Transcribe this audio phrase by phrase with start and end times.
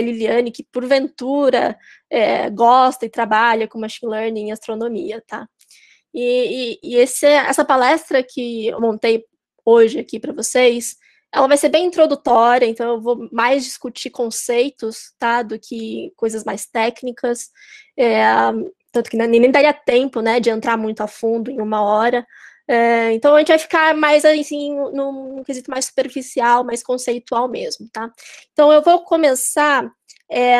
[0.00, 1.76] Liliane, que porventura
[2.10, 5.48] é, gosta e trabalha com machine learning e astronomia, tá?
[6.12, 9.24] E, e, e esse, essa palestra que eu montei
[9.64, 10.96] hoje aqui para vocês,
[11.32, 16.44] ela vai ser bem introdutória, então eu vou mais discutir conceitos, tá, do que coisas
[16.44, 17.50] mais técnicas,
[17.96, 18.22] é,
[18.92, 22.24] tanto que nem, nem daria tempo, né, de entrar muito a fundo em uma hora,
[22.66, 27.48] é, então a gente vai ficar mais assim num, num quesito mais superficial, mais conceitual
[27.48, 28.10] mesmo, tá?
[28.52, 29.90] Então eu vou começar
[30.30, 30.56] é,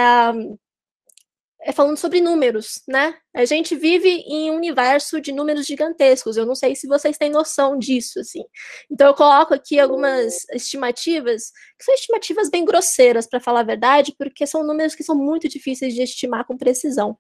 [1.67, 3.15] é falando sobre números, né?
[3.35, 6.37] A gente vive em um universo de números gigantescos.
[6.37, 8.45] Eu não sei se vocês têm noção disso, assim.
[8.91, 14.15] Então eu coloco aqui algumas estimativas, que são estimativas bem grosseiras, para falar a verdade,
[14.19, 17.17] porque são números que são muito difíceis de estimar com precisão.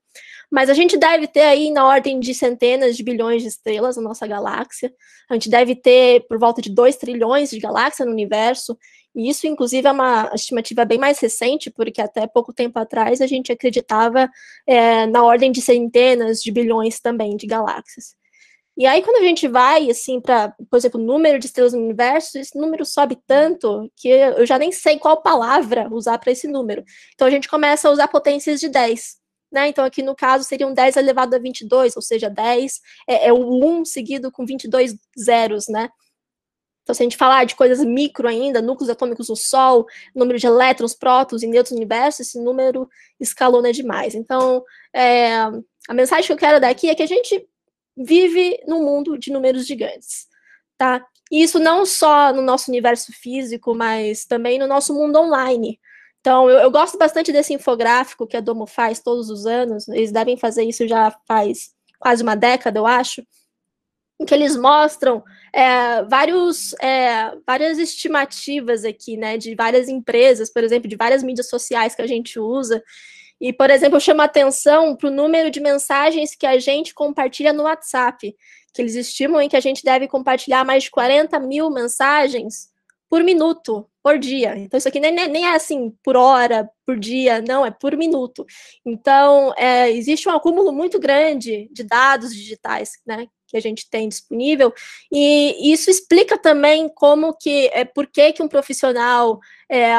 [0.52, 4.02] Mas a gente deve ter aí na ordem de centenas de bilhões de estrelas na
[4.02, 4.92] nossa galáxia.
[5.30, 8.76] A gente deve ter por volta de 2 trilhões de galáxias no universo.
[9.14, 13.27] E isso, inclusive, é uma estimativa bem mais recente, porque até pouco tempo atrás a
[13.27, 14.28] gente acreditava
[14.66, 18.16] é, na ordem de centenas de bilhões também de galáxias.
[18.76, 21.79] E aí, quando a gente vai, assim, para, por exemplo, o número de estrelas no
[21.79, 26.48] universo, esse número sobe tanto que eu já nem sei qual palavra usar para esse
[26.48, 26.82] número.
[27.15, 29.16] Então, a gente começa a usar potências de 10.
[29.52, 29.68] Né?
[29.68, 33.65] Então, aqui no caso, seriam 10 elevado a 22, ou seja, 10 é, é o
[33.65, 35.88] 1 seguido com 22 zeros, né?
[36.85, 40.46] Então, se a gente falar de coisas micro ainda, núcleos atômicos do Sol, número de
[40.46, 44.15] elétrons, prótons e nêutrons no universo, esse número escalona demais.
[44.15, 45.32] Então, é,
[45.88, 47.49] a mensagem que eu quero dar aqui é que a gente
[47.96, 50.26] vive num mundo de números gigantes,
[50.76, 51.04] tá?
[51.32, 55.80] E isso não só no nosso universo físico, mas também no nosso mundo online.
[56.21, 60.13] Então, eu, eu gosto bastante desse infográfico que a Domo faz todos os anos, eles
[60.13, 63.26] devem fazer isso já faz quase uma década, eu acho,
[64.20, 65.22] em que eles mostram
[65.53, 71.48] é, vários, é, várias estimativas aqui, né, de várias empresas, por exemplo, de várias mídias
[71.48, 72.82] sociais que a gente usa.
[73.41, 76.94] E, por exemplo, eu chamo a atenção para o número de mensagens que a gente
[76.94, 78.34] compartilha no WhatsApp,
[78.72, 82.72] que eles estimam em que a gente deve compartilhar mais de 40 mil mensagens
[83.10, 84.56] por minuto, por dia.
[84.56, 88.44] Então, isso aqui nem, nem é assim por hora, por dia, não, é por minuto.
[88.84, 94.09] Então, é, existe um acúmulo muito grande de dados digitais, né, que a gente tem
[94.09, 94.72] disponível,
[95.12, 99.38] e isso explica também como que, é, por que, que um profissional
[99.71, 99.93] é,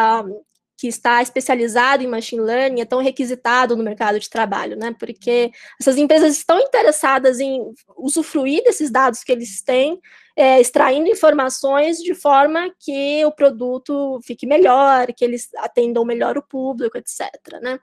[0.77, 4.93] que está especializado em machine learning é tão requisitado no mercado de trabalho, né?
[4.99, 7.61] Porque essas empresas estão interessadas em
[7.97, 9.99] usufruir desses dados que eles têm,
[10.35, 16.43] é, extraindo informações de forma que o produto fique melhor, que eles atendam melhor o
[16.43, 17.31] público, etc.
[17.61, 17.79] Né?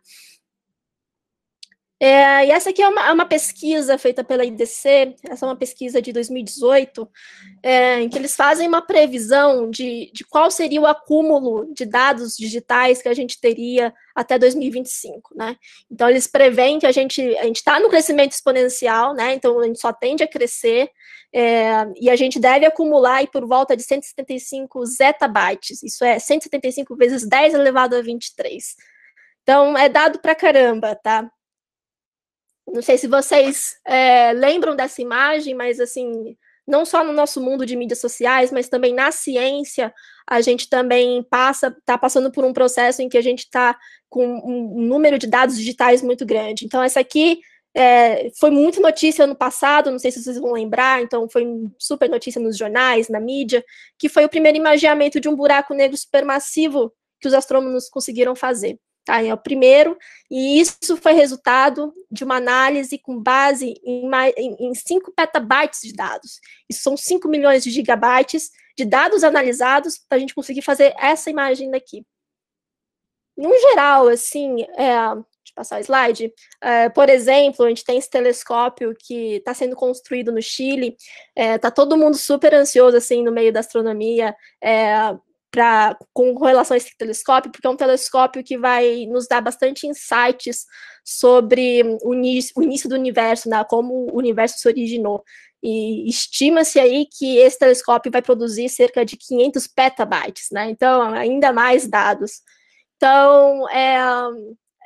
[2.04, 5.54] É, e essa aqui é uma, é uma, pesquisa feita pela IDC, essa é uma
[5.54, 7.08] pesquisa de 2018,
[7.62, 12.36] é, em que eles fazem uma previsão de, de qual seria o acúmulo de dados
[12.36, 15.56] digitais que a gente teria até 2025, né?
[15.88, 19.34] Então, eles preveem que a gente a está no crescimento exponencial, né?
[19.34, 20.90] Então, a gente só tende a crescer,
[21.32, 27.24] é, e a gente deve acumular por volta de 175 zettabytes, isso é 175 vezes
[27.28, 28.74] 10 elevado a 23.
[29.44, 31.30] Então, é dado para caramba, tá?
[32.66, 36.36] Não sei se vocês é, lembram dessa imagem, mas assim,
[36.66, 39.92] não só no nosso mundo de mídias sociais, mas também na ciência,
[40.28, 43.76] a gente também passa, está passando por um processo em que a gente está
[44.08, 46.64] com um número de dados digitais muito grande.
[46.64, 47.40] Então, essa aqui
[47.74, 51.46] é, foi muito notícia no passado, não sei se vocês vão lembrar, então foi
[51.78, 53.64] super notícia nos jornais, na mídia,
[53.98, 58.78] que foi o primeiro imaginamento de um buraco negro supermassivo que os astrônomos conseguiram fazer.
[59.04, 59.98] Tá, é o primeiro,
[60.30, 64.08] e isso foi resultado de uma análise com base em,
[64.60, 66.38] em 5 petabytes de dados.
[66.70, 71.28] Isso são 5 milhões de gigabytes de dados analisados para a gente conseguir fazer essa
[71.28, 72.06] imagem daqui.
[73.36, 77.98] No geral, assim, é, deixa eu passar o slide, é, por exemplo, a gente tem
[77.98, 80.96] esse telescópio que está sendo construído no Chile,
[81.36, 84.94] está é, todo mundo super ansioso, assim, no meio da astronomia, é,
[85.52, 89.86] pra, com relação a esse telescópio, porque é um telescópio que vai nos dar bastante
[89.86, 90.64] insights
[91.04, 95.22] sobre o início, o início do universo, né, como o universo se originou.
[95.62, 100.68] E estima-se aí que esse telescópio vai produzir cerca de 500 petabytes, né?
[100.68, 102.40] Então, ainda mais dados.
[102.96, 103.96] Então, é,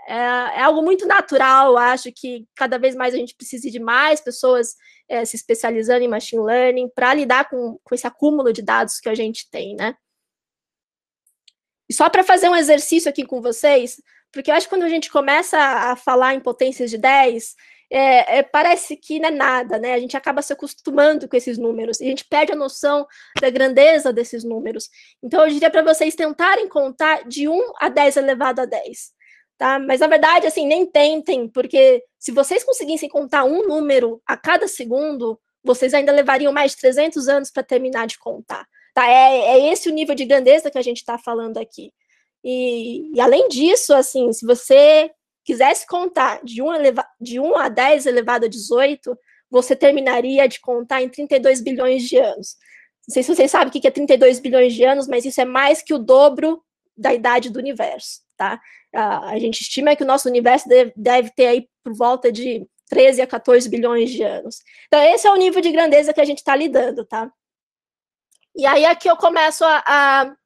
[0.08, 4.20] é, é, algo muito natural, acho que cada vez mais a gente precisa de mais
[4.20, 4.74] pessoas
[5.08, 9.08] é, se especializando em machine learning para lidar com, com esse acúmulo de dados que
[9.08, 9.94] a gente tem, né?
[11.88, 14.00] E só para fazer um exercício aqui com vocês,
[14.32, 17.54] porque eu acho que quando a gente começa a falar em potências de 10,
[17.90, 19.94] é, é, parece que não é nada, né?
[19.94, 23.06] A gente acaba se acostumando com esses números, e a gente perde a noção
[23.40, 24.90] da grandeza desses números.
[25.22, 29.12] Então, eu diria para vocês tentarem contar de 1 a 10 elevado a 10.
[29.56, 29.78] tá?
[29.78, 34.66] Mas na verdade, assim, nem tentem, porque se vocês conseguissem contar um número a cada
[34.68, 38.66] segundo, vocês ainda levariam mais de 300 anos para terminar de contar.
[38.96, 39.06] Tá?
[39.06, 41.92] É, é esse o nível de grandeza que a gente está falando aqui.
[42.42, 45.10] E, e, além disso, assim, se você
[45.44, 49.14] quisesse contar de 1, eleva, de 1 a 10 elevado a 18,
[49.50, 52.56] você terminaria de contar em 32 bilhões de anos.
[53.06, 55.44] Não sei se vocês sabem o que é 32 bilhões de anos, mas isso é
[55.44, 56.64] mais que o dobro
[56.96, 58.58] da idade do universo, tá?
[58.94, 63.20] A, gente estima que o nosso universo deve, deve ter aí por volta de 13
[63.20, 64.56] a 14 bilhões de anos.
[64.86, 67.30] Então, esse é o nível de grandeza que a gente está lidando, tá?
[68.56, 70.36] E aí aqui eu começo a, a,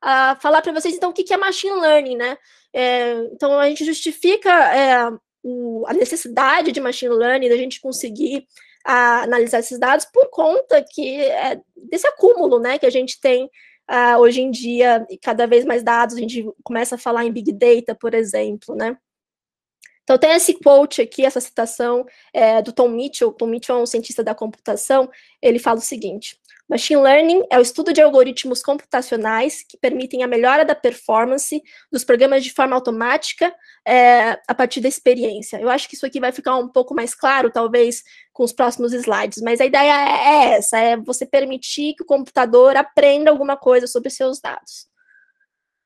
[0.00, 2.38] a falar para vocês, então, o que é machine learning, né?
[2.72, 5.10] É, então, a gente justifica é,
[5.42, 8.46] o, a necessidade de machine learning, da gente conseguir
[8.84, 13.50] a, analisar esses dados por conta que é, desse acúmulo, né, que a gente tem
[13.90, 17.32] Uh, hoje em dia, e cada vez mais dados, a gente começa a falar em
[17.32, 18.94] Big Data, por exemplo, né?
[20.02, 23.32] Então, tem esse quote aqui, essa citação é, do Tom Mitchell.
[23.32, 25.10] Tom Mitchell é um cientista da computação.
[25.40, 30.26] Ele fala o seguinte: Machine Learning é o estudo de algoritmos computacionais que permitem a
[30.26, 33.54] melhora da performance dos programas de forma automática
[33.86, 35.58] é, a partir da experiência.
[35.58, 38.02] Eu acho que isso aqui vai ficar um pouco mais claro, talvez,
[38.34, 42.06] com os próximos slides, mas a ideia é, é essa: é você permitir que o
[42.06, 44.88] computador aprenda alguma coisa sobre seus dados.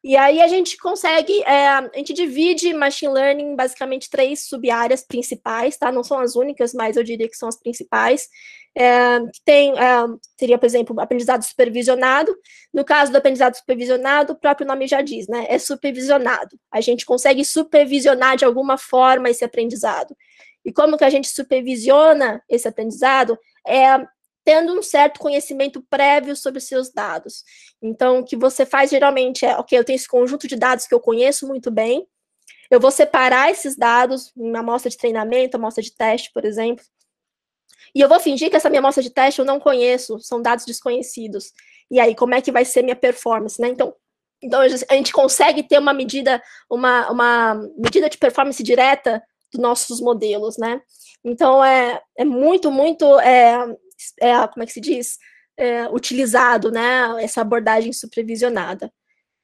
[0.05, 5.05] E aí a gente consegue, é, a gente divide machine learning em basicamente três sub-áreas
[5.07, 5.93] principais, tá?
[5.93, 8.29] Não são as únicas, mas eu diria que são as principais.
[8.75, 12.35] É, tem, é, teria, por exemplo, aprendizado supervisionado.
[12.73, 15.47] No caso do aprendizado supervisionado, o próprio nome já diz, né?
[15.49, 16.59] É supervisionado.
[16.71, 20.17] A gente consegue supervisionar de alguma forma esse aprendizado.
[20.65, 23.39] E como que a gente supervisiona esse aprendizado?
[23.67, 24.07] É
[24.45, 27.45] tendo um certo conhecimento prévio sobre seus dados.
[27.81, 30.95] Então, o que você faz geralmente é, ok, eu tenho esse conjunto de dados que
[30.95, 32.07] eu conheço muito bem,
[32.71, 36.85] eu vou separar esses dados em uma amostra de treinamento, amostra de teste, por exemplo,
[37.95, 40.65] e eu vou fingir que essa minha amostra de teste eu não conheço, são dados
[40.65, 41.53] desconhecidos.
[41.91, 43.69] E aí, como é que vai ser minha performance, né?
[43.69, 43.95] Então,
[44.43, 50.01] então a gente consegue ter uma medida, uma, uma medida de performance direta dos nossos
[50.01, 50.81] modelos, né?
[51.25, 53.77] Então, é, é muito, muito é,
[54.21, 55.19] é, como é que se diz,
[55.57, 58.93] é, utilizado, né, essa abordagem supervisionada.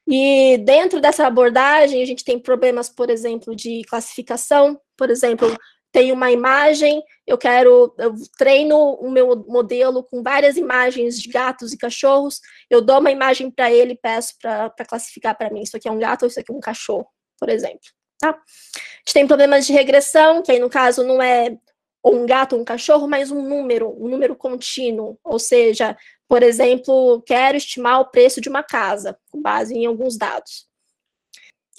[0.07, 5.55] E dentro dessa abordagem, a gente tem problemas, por exemplo, de classificação, por exemplo,
[5.93, 11.73] tem uma imagem, eu quero, eu treino o meu modelo com várias imagens de gatos
[11.73, 15.77] e cachorros, eu dou uma imagem para ele e peço para classificar para mim, isso
[15.77, 17.07] aqui é um gato ou isso aqui é um cachorro,
[17.39, 17.89] por exemplo.
[18.21, 18.31] Tá?
[18.31, 21.57] A gente tem problemas de regressão, que aí no caso não é
[22.05, 25.19] um gato ou um cachorro, mas um número, um número contínuo.
[25.25, 25.97] Ou seja,
[26.29, 30.68] por exemplo, quero estimar o preço de uma casa, com base em alguns dados.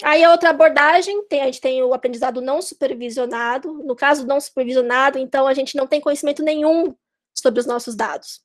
[0.02, 3.72] Aí a outra abordagem, tem, a gente tem o aprendizado não supervisionado.
[3.84, 6.94] No caso não supervisionado, então a gente não tem conhecimento nenhum
[7.34, 8.40] sobre os nossos dados.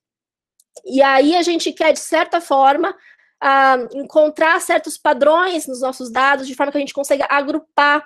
[0.85, 6.47] E aí a gente quer, de certa forma, uh, encontrar certos padrões nos nossos dados,
[6.47, 8.05] de forma que a gente consiga agrupar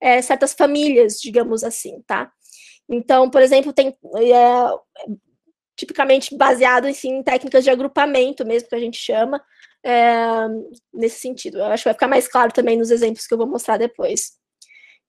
[0.00, 2.30] é, certas famílias, digamos assim, tá?
[2.88, 5.14] Então, por exemplo, tem é,
[5.76, 9.42] tipicamente baseado assim, em técnicas de agrupamento mesmo, que a gente chama,
[9.84, 10.46] é,
[10.92, 11.58] nesse sentido.
[11.58, 14.32] Eu acho que vai ficar mais claro também nos exemplos que eu vou mostrar depois.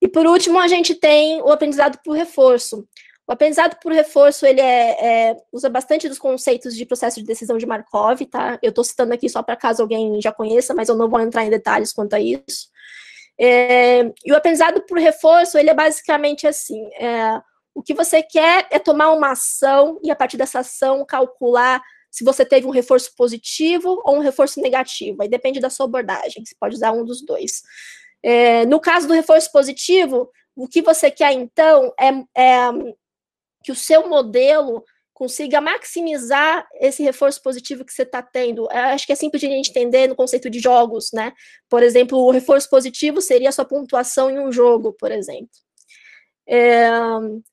[0.01, 2.87] E por último, a gente tem o aprendizado por reforço.
[3.28, 7.57] O aprendizado por reforço, ele é, é, usa bastante dos conceitos de processo de decisão
[7.57, 8.57] de Markov, tá?
[8.61, 11.45] Eu estou citando aqui só para caso alguém já conheça, mas eu não vou entrar
[11.45, 12.68] em detalhes quanto a isso.
[13.40, 17.42] É, e o aprendizado por reforço, ele é basicamente assim, é,
[17.73, 22.23] o que você quer é tomar uma ação e, a partir dessa ação, calcular se
[22.23, 25.21] você teve um reforço positivo ou um reforço negativo.
[25.21, 27.63] Aí depende da sua abordagem, você pode usar um dos dois.
[28.21, 32.69] É, no caso do reforço positivo, o que você quer, então, é, é
[33.63, 38.63] que o seu modelo consiga maximizar esse reforço positivo que você está tendo.
[38.63, 41.31] Eu acho que é simples de entender no conceito de jogos, né?
[41.69, 45.49] Por exemplo, o reforço positivo seria a sua pontuação em um jogo, por exemplo.
[46.54, 46.90] É,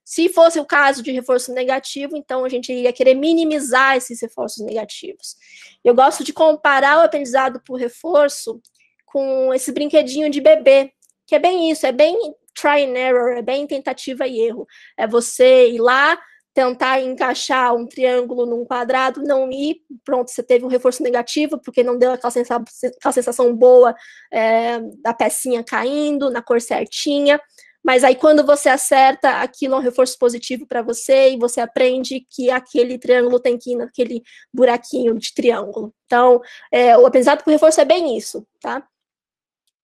[0.05, 4.65] se fosse o caso de reforço negativo, então a gente iria querer minimizar esses reforços
[4.65, 5.37] negativos.
[5.85, 8.61] Eu gosto de comparar o aprendizado por reforço
[9.07, 10.91] com esse brinquedinho de bebê,
[11.29, 12.17] que é bem isso, é bem
[12.61, 14.67] try and error, é bem tentativa e erro.
[14.97, 16.19] É você ir lá,
[16.53, 21.85] tentar encaixar um triângulo num quadrado, não ir, pronto, você teve um reforço negativo, porque
[21.85, 22.65] não deu aquela sensação,
[22.97, 23.95] aquela sensação boa
[24.33, 27.41] é, da pecinha caindo, na cor certinha.
[27.85, 32.27] Mas aí, quando você acerta, aquilo é um reforço positivo para você e você aprende
[32.31, 35.95] que aquele triângulo tem que ir naquele buraquinho de triângulo.
[36.07, 36.41] Então,
[36.73, 38.87] é, o aprendizado por reforço é bem isso, tá?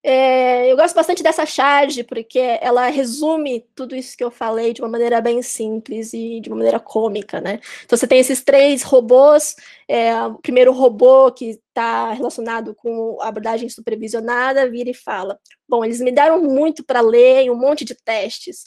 [0.06, 4.82] É, eu gosto bastante dessa charge, porque ela resume tudo isso que eu falei de
[4.82, 7.58] uma maneira bem simples e de uma maneira cômica, né?
[7.86, 9.56] Então você tem esses três robôs,
[9.88, 15.82] é, o primeiro robô que está relacionado com a abordagem supervisionada, vira e fala, bom,
[15.82, 18.66] eles me deram muito para ler um monte de testes,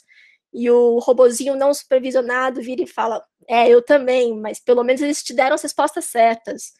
[0.52, 5.22] e o robozinho não supervisionado vira e fala, é, eu também, mas pelo menos eles
[5.22, 6.72] te deram as respostas certas.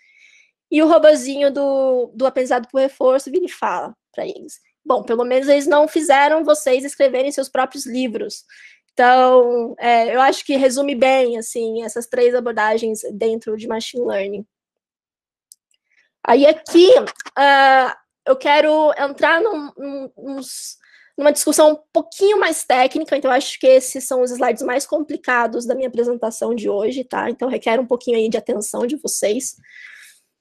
[0.71, 4.61] E o robozinho do, do aprendizado por reforço vira e fala, para eles.
[4.85, 8.45] Bom, pelo menos eles não fizeram vocês escreverem seus próprios livros.
[8.93, 14.47] Então, é, eu acho que resume bem, assim, essas três abordagens dentro de machine learning.
[16.27, 17.97] Aí aqui, uh,
[18.27, 20.41] eu quero entrar num, num,
[21.17, 25.65] numa discussão um pouquinho mais técnica, então acho que esses são os slides mais complicados
[25.65, 27.31] da minha apresentação de hoje, tá?
[27.31, 29.57] Então requer um pouquinho aí de atenção de vocês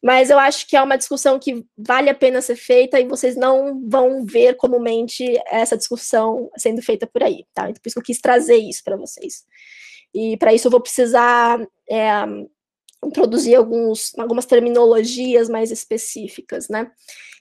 [0.08, 3.36] mas eu acho que é uma discussão que vale a pena ser feita e vocês
[3.36, 7.70] não vão ver comumente essa discussão sendo feita por aí, tá?
[7.70, 9.44] Então, por isso que eu quis trazer isso para vocês.
[10.16, 11.60] E para isso eu vou precisar
[11.92, 12.10] é,
[13.04, 16.90] introduzir alguns, algumas terminologias mais específicas, né?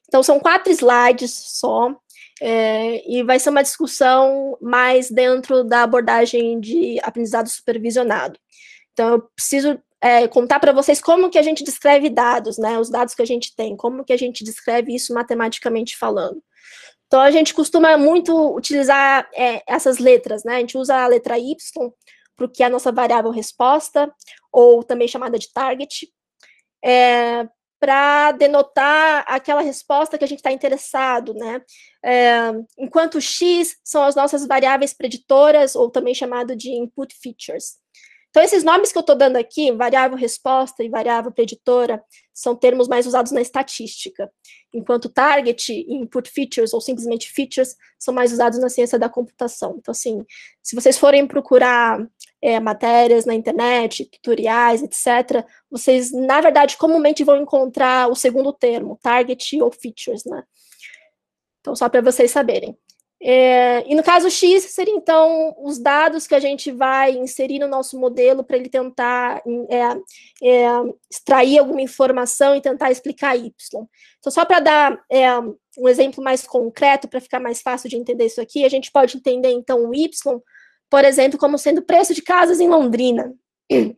[0.09, 1.95] Então, são quatro slides só,
[2.43, 8.37] é, e vai ser uma discussão mais dentro da abordagem de aprendizado supervisionado.
[8.93, 12.79] Então, eu preciso é, contar para vocês como que a gente descreve dados, né?
[12.79, 16.43] Os dados que a gente tem, como que a gente descreve isso matematicamente falando.
[17.07, 20.57] Então, a gente costuma muito utilizar é, essas letras, né?
[20.57, 21.57] A gente usa a letra Y
[22.37, 24.13] para o que é a nossa variável resposta,
[24.53, 26.09] ou também chamada de target,
[26.85, 27.49] é,
[27.81, 31.63] para denotar aquela resposta que a gente está interessado, né?
[32.05, 37.79] É, enquanto X são as nossas variáveis preditoras, ou também chamado de input features.
[38.37, 42.87] Então, esses nomes que eu estou dando aqui, variável resposta e variável preditora, são termos
[42.87, 44.31] mais usados na estatística,
[44.75, 49.77] enquanto target input features, ou simplesmente features, são mais usados na ciência da computação.
[49.79, 50.23] Então, assim,
[50.63, 52.07] se vocês forem procurar
[52.43, 58.99] é, matérias na internet, tutoriais, etc., vocês, na verdade, comumente vão encontrar o segundo termo,
[59.03, 60.45] target ou features, né?
[61.63, 62.77] Então, só para vocês saberem.
[63.23, 67.67] É, e no caso X, seria então os dados que a gente vai inserir no
[67.67, 69.81] nosso modelo para ele tentar é,
[70.43, 70.67] é,
[71.11, 73.51] extrair alguma informação e tentar explicar Y.
[74.19, 75.31] Então, só para dar é,
[75.79, 79.17] um exemplo mais concreto, para ficar mais fácil de entender isso aqui, a gente pode
[79.17, 80.43] entender então o Y,
[80.91, 83.35] por exemplo, como sendo preço de casas em Londrina.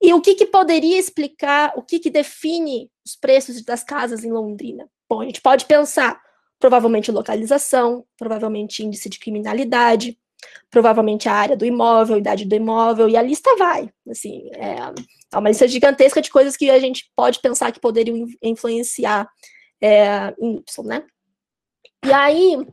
[0.00, 4.30] E o que, que poderia explicar, o que, que define os preços das casas em
[4.30, 4.88] Londrina?
[5.08, 6.22] Bom, a gente pode pensar
[6.58, 10.18] provavelmente localização, provavelmente índice de criminalidade,
[10.70, 13.90] provavelmente a área do imóvel, idade do imóvel, e a lista vai.
[14.08, 14.76] Assim, é,
[15.32, 19.28] é uma lista gigantesca de coisas que a gente pode pensar que poderiam influenciar
[19.80, 21.04] é, em Y, né?
[22.04, 22.66] E aí,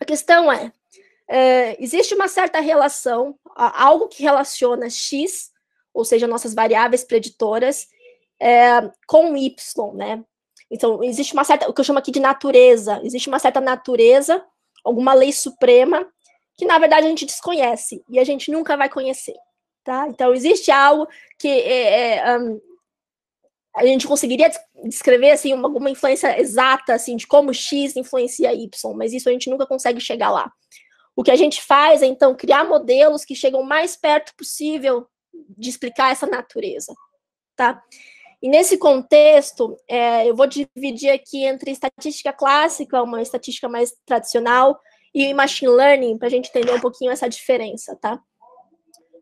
[0.00, 0.72] a questão é,
[1.28, 5.50] é, existe uma certa relação, algo que relaciona X,
[5.92, 7.86] ou seja, nossas variáveis preditoras,
[8.40, 10.24] é, com Y, né?
[10.70, 14.44] Então, existe uma certa, o que eu chamo aqui de natureza, existe uma certa natureza,
[14.84, 16.06] alguma lei suprema,
[16.56, 19.34] que na verdade a gente desconhece e a gente nunca vai conhecer,
[19.82, 20.06] tá?
[20.08, 21.06] Então, existe algo
[21.38, 22.60] que é, é, um,
[23.74, 24.50] a gente conseguiria
[24.84, 29.32] descrever, assim, uma, uma influência exata, assim, de como X influencia Y, mas isso a
[29.32, 30.50] gente nunca consegue chegar lá.
[31.16, 35.06] O que a gente faz é, então, criar modelos que chegam mais perto possível
[35.56, 36.94] de explicar essa natureza,
[37.56, 37.82] tá?
[38.44, 44.78] E nesse contexto, é, eu vou dividir aqui entre estatística clássica, uma estatística mais tradicional,
[45.14, 48.20] e machine learning, para a gente entender um pouquinho essa diferença, tá?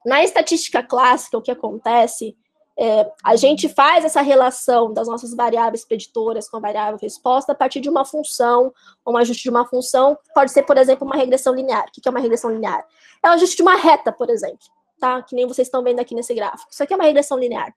[0.05, 2.37] Na estatística clássica, o que acontece
[2.77, 7.55] é, a gente faz essa relação das nossas variáveis preditoras com a variável resposta a
[7.55, 8.75] partir de uma função,
[9.07, 11.85] um ajuste de uma função, pode ser, por exemplo, uma regressão linear.
[11.87, 12.85] O que é uma regressão linear?
[13.25, 14.67] É o ajuste de uma reta, por exemplo,
[14.99, 15.23] tá?
[15.23, 16.73] Que nem vocês estão vendo aqui nesse gráfico.
[16.73, 17.73] Isso aqui é uma regressão linear.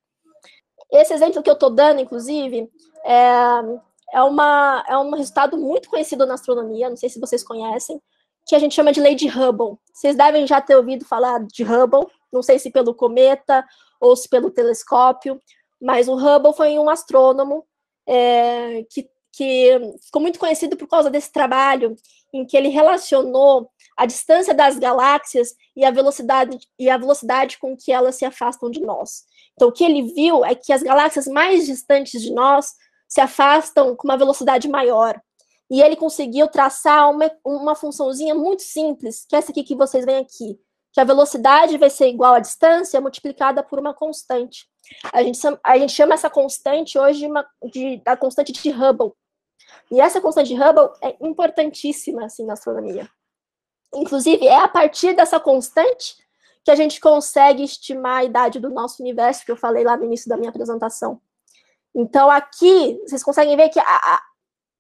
[0.92, 2.70] Esse exemplo que eu estou dando, inclusive,
[3.06, 3.62] é,
[4.14, 8.02] é, uma, é um resultado muito conhecido na astronomia, não sei se vocês conhecem,
[8.48, 9.78] que a gente chama de lei de Hubble.
[9.94, 13.66] Vocês devem já ter ouvido falar de Hubble, não sei se pelo cometa
[14.00, 15.42] ou se pelo telescópio,
[15.82, 17.66] mas o Hubble foi um astrônomo
[18.08, 21.96] é, que, que ficou muito conhecido por causa desse trabalho
[22.34, 27.76] em que ele relacionou a distância das galáxias e a velocidade e a velocidade com
[27.78, 29.24] que elas se afastam de nós.
[29.56, 32.74] Então, o que ele viu é que as galáxias mais distantes de nós
[33.08, 35.20] se afastam com uma velocidade maior.
[35.70, 40.06] E ele conseguiu traçar uma, uma funçãozinha muito simples, que é essa aqui que vocês
[40.06, 40.60] veem aqui,
[40.94, 44.68] que a velocidade vai ser igual à distância multiplicada por uma constante.
[45.12, 49.14] A gente, a gente chama essa constante hoje de, uma, de, da constante de Hubble.
[49.92, 53.10] E essa constante de Hubble é importantíssima assim, na astronomia.
[53.94, 56.18] Inclusive, é a partir dessa constante
[56.66, 60.04] que a gente consegue estimar a idade do nosso universo, que eu falei lá no
[60.04, 61.22] início da minha apresentação.
[61.94, 64.22] Então, aqui, vocês conseguem ver que a, a,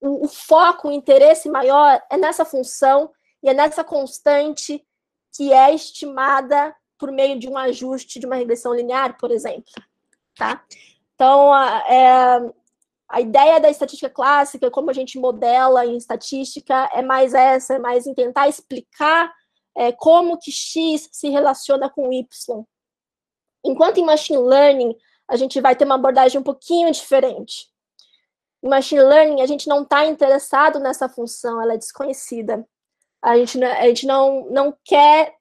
[0.01, 3.11] o, foco, o interesse maior é nessa função
[3.41, 4.83] e é nessa constante
[5.37, 9.71] que é estimada por meio de um ajuste de uma regressão linear, por exemplo.
[10.35, 10.65] Tá?
[11.13, 12.51] Então, a, é,
[13.07, 17.79] a ideia da estatística clássica, como a gente modela em estatística, é mais essa, é
[17.79, 19.31] mais em tentar explicar
[19.75, 22.63] é, como que X se relaciona com Y.
[23.63, 24.95] Enquanto em machine learning,
[25.27, 27.67] a gente vai ter uma abordagem um pouquinho diferente.
[28.63, 32.65] Em machine learning, a gente não está interessado nessa função, ela é desconhecida.
[33.21, 35.35] A gente, a gente não, não quer,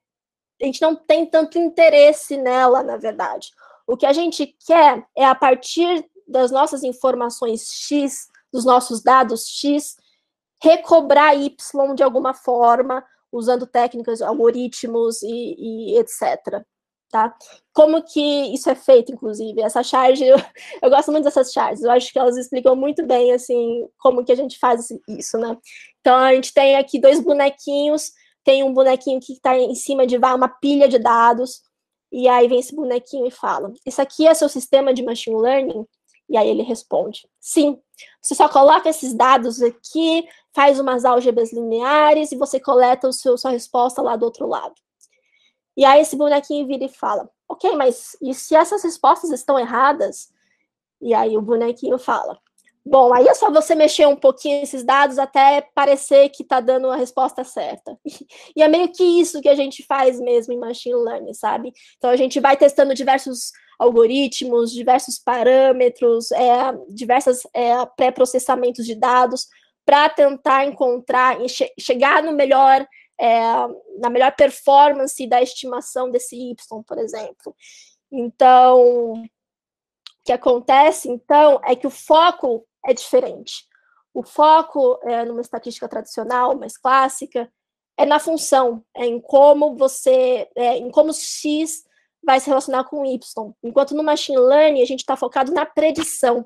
[0.61, 3.51] a gente não tem tanto interesse nela, na verdade.
[3.87, 9.47] O que a gente quer é, a partir das nossas informações X, dos nossos dados
[9.47, 9.95] X,
[10.61, 15.55] recobrar Y de alguma forma, usando técnicas, algoritmos e,
[15.93, 16.63] e etc.
[17.09, 17.33] Tá?
[17.73, 19.61] Como que isso é feito, inclusive?
[19.61, 20.37] Essa charge, eu,
[20.81, 24.31] eu, gosto muito dessas charges, eu acho que elas explicam muito bem, assim, como que
[24.31, 25.57] a gente faz isso, né?
[25.99, 28.11] Então, a gente tem aqui dois bonequinhos,
[28.43, 31.61] tem um bonequinho que está em cima de uma pilha de dados,
[32.11, 35.85] e aí vem esse bonequinho e fala, isso aqui é seu sistema de machine learning?
[36.29, 37.79] E aí ele responde: sim.
[38.21, 43.37] Você só coloca esses dados aqui, faz umas álgebras lineares e você coleta o seu,
[43.37, 44.75] sua resposta lá do outro lado.
[45.77, 50.29] E aí esse bonequinho vira e fala: ok, mas e se essas respostas estão erradas?
[51.01, 52.39] E aí o bonequinho fala:
[52.85, 56.89] bom, aí é só você mexer um pouquinho esses dados até parecer que está dando
[56.89, 57.97] a resposta certa.
[58.55, 61.73] E é meio que isso que a gente faz mesmo em machine learning, sabe?
[61.97, 69.47] Então a gente vai testando diversos algoritmos, diversos parâmetros, é, diversos é, pré-processamentos de dados
[69.85, 72.87] para tentar encontrar, che chegar no melhor,
[73.19, 73.39] é,
[73.99, 77.55] na melhor performance da estimação desse y, por exemplo.
[78.11, 79.23] Então, o
[80.23, 83.67] que acontece, então, é que o foco é diferente.
[84.13, 87.51] O foco, é, numa estatística tradicional, mais clássica,
[87.97, 91.85] é na função, é em como você, é, em como x
[92.25, 93.19] vai se relacionar com Y.
[93.63, 96.45] Enquanto no machine learning a gente está focado na predição.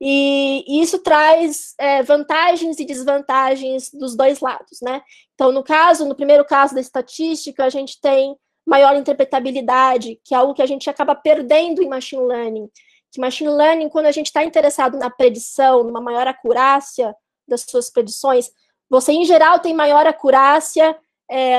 [0.00, 5.02] E, isso traz é, vantagens e desvantagens dos dois lados, né?
[5.34, 10.38] Então, no caso, no primeiro caso da estatística, a gente tem maior interpretabilidade, que é
[10.38, 12.70] algo que a gente acaba perdendo em machine learning.
[13.10, 17.14] Que machine learning, quando a gente está interessado na predição, numa maior acurácia
[17.46, 18.50] das suas predições,
[18.88, 20.96] você, em geral, tem maior acurácia
[21.30, 21.58] é,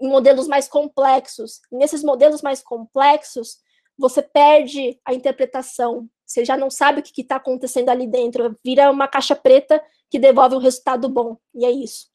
[0.00, 1.60] em modelos mais complexos.
[1.70, 3.58] Nesses modelos mais complexos,
[3.98, 6.08] você perde a interpretação.
[6.24, 8.56] Você já não sabe o que está acontecendo ali dentro.
[8.64, 11.36] Vira uma caixa preta que devolve um resultado bom.
[11.54, 12.06] E é isso.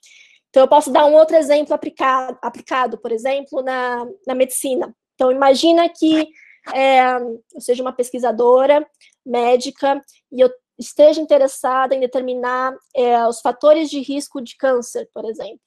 [0.49, 4.95] Então, eu posso dar um outro exemplo aplicado, aplicado por exemplo, na, na medicina.
[5.15, 6.27] Então, imagina que
[6.73, 8.87] é, eu seja uma pesquisadora
[9.25, 9.99] médica
[10.31, 15.59] e eu esteja interessada em determinar é, os fatores de risco de câncer, por exemplo?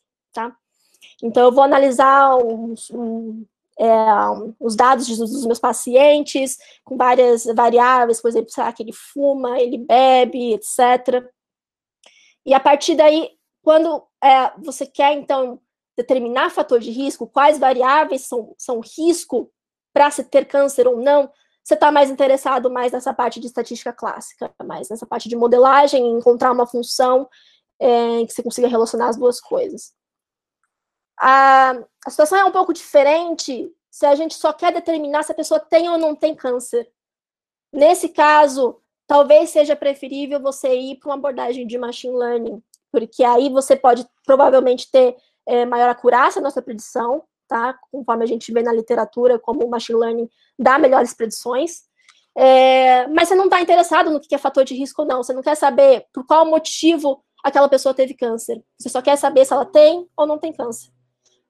[1.23, 3.45] Então, eu vou analisar os, um,
[3.79, 3.87] é,
[4.59, 9.79] os dados dos meus pacientes, com várias variáveis, por exemplo, será que ele fuma, ele
[9.79, 11.25] bebe, etc.
[12.45, 13.31] E a partir daí,
[13.63, 15.61] quando é, você quer, então,
[15.97, 19.51] determinar fator de risco, quais variáveis são, são risco
[19.93, 21.31] para se ter câncer ou não,
[21.65, 26.07] você está mais interessado mais nessa parte de estatística clássica, mais nessa parte de modelagem,
[26.13, 27.29] encontrar uma função
[27.81, 29.93] é, que você consiga relacionar as duas coisas.
[31.19, 31.75] A,
[32.05, 35.59] a situação é um pouco diferente se a gente só quer determinar se a pessoa
[35.59, 36.91] tem ou não tem câncer.
[37.73, 43.49] Nesse caso, talvez seja preferível você ir para uma abordagem de machine learning, porque aí
[43.49, 47.79] você pode provavelmente ter é, maior acurácia na sua predição, tá?
[47.91, 51.85] Conforme a gente vê na literatura, como o machine learning dá melhores predições.
[52.37, 55.23] É, mas você não está interessado no que é fator de risco ou não.
[55.23, 58.63] Você não quer saber por qual motivo aquela pessoa teve câncer.
[58.79, 60.91] Você só quer saber se ela tem ou não tem câncer.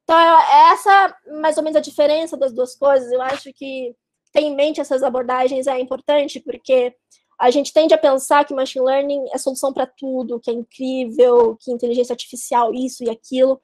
[0.06, 3.10] Então, é essa mais ou menos a diferença das duas coisas.
[3.10, 3.92] Eu acho que
[4.32, 6.94] ter em mente essas abordagens é importante, porque
[7.36, 11.56] a gente tende a pensar que machine learning é solução para tudo, que é incrível,
[11.60, 13.60] que inteligência artificial, isso e aquilo,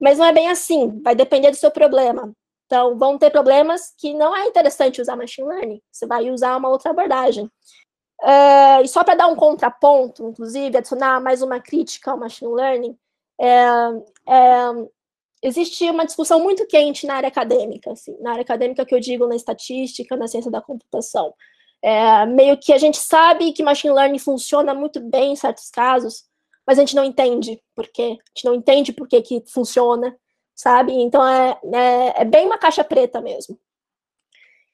[0.00, 2.34] mas não é bem assim, vai depender do seu problema.
[2.66, 6.70] Então, vão ter problemas que não é interessante usar machine learning, você vai usar uma
[6.70, 7.48] outra abordagem.
[8.20, 12.98] Uh, e só para dar um contraponto, inclusive, adicionar mais uma crítica ao machine learning,
[13.40, 13.66] é,
[14.28, 14.88] é,
[15.44, 19.26] existe uma discussão muito quente na área acadêmica, assim, na área acadêmica que eu digo
[19.26, 21.34] na estatística, na ciência da computação.
[21.82, 26.24] É, meio que a gente sabe que machine learning funciona muito bem em certos casos,
[26.66, 28.16] mas a gente não entende por quê.
[28.18, 30.16] A gente não entende por que, que funciona,
[30.54, 30.94] sabe?
[30.94, 33.60] Então é, é, é bem uma caixa preta mesmo.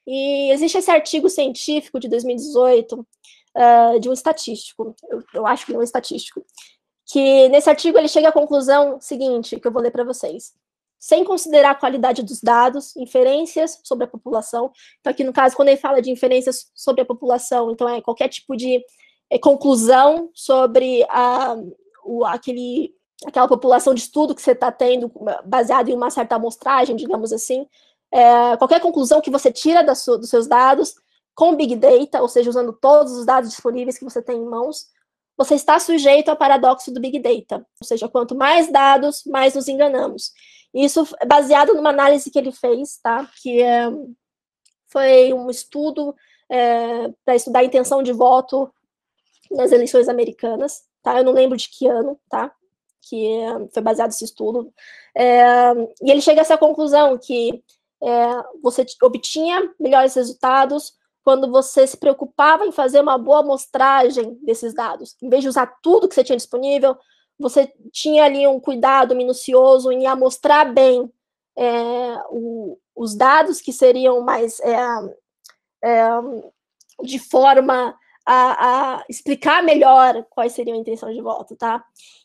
[0.07, 3.05] E existe esse artigo científico de 2018 uh,
[3.55, 6.43] ah, de um estatístico, eu, eu acho que é um estatístico,
[7.05, 10.53] que nesse artigo ele chega à conclusão seguinte, que eu vou ler para vocês.
[10.99, 14.71] Sem considerar a qualidade dos dados, inferências sobre a população.
[14.99, 18.29] Então, aqui no caso, quando ele fala de inferências sobre a população, então é qualquer
[18.29, 18.83] tipo de
[19.29, 21.55] é, conclusão sobre a,
[22.05, 22.93] o, aquele,
[23.25, 25.11] aquela população de estudo que você está tendo,
[25.43, 27.65] baseado em uma certa amostragem, digamos assim,
[28.11, 30.95] é, qualquer conclusão que você tira dos seus dados
[31.33, 34.87] com Big Data, ou seja, usando todos os dados disponíveis que você tem em mãos,
[35.43, 37.65] você está sujeito ao paradoxo do Big Data.
[37.81, 40.31] Ou seja, quanto mais dados, mais nos enganamos.
[40.73, 43.27] Isso é baseado numa análise que ele fez, tá?
[43.41, 43.89] Que é,
[44.87, 46.15] foi um estudo
[46.49, 48.71] é, para estudar a intenção de voto
[49.49, 51.17] nas eleições americanas, tá?
[51.17, 52.53] Eu não lembro de que ano, tá?
[53.01, 54.71] Que é, foi baseado nesse estudo.
[55.17, 55.73] É,
[56.03, 57.63] e ele chega a essa conclusão que
[58.03, 64.73] é, você obtinha melhores resultados quando você se preocupava em fazer uma boa amostragem desses
[64.73, 65.15] dados.
[65.21, 66.97] Em vez de usar tudo que você tinha disponível,
[67.39, 71.11] você tinha ali um cuidado minucioso em amostrar bem
[71.57, 71.63] é,
[72.29, 74.77] o, os dados que seriam mais é,
[75.83, 76.09] é,
[77.03, 81.83] de forma a, a, explicar melhor quais seriam a intenção de voto, tá?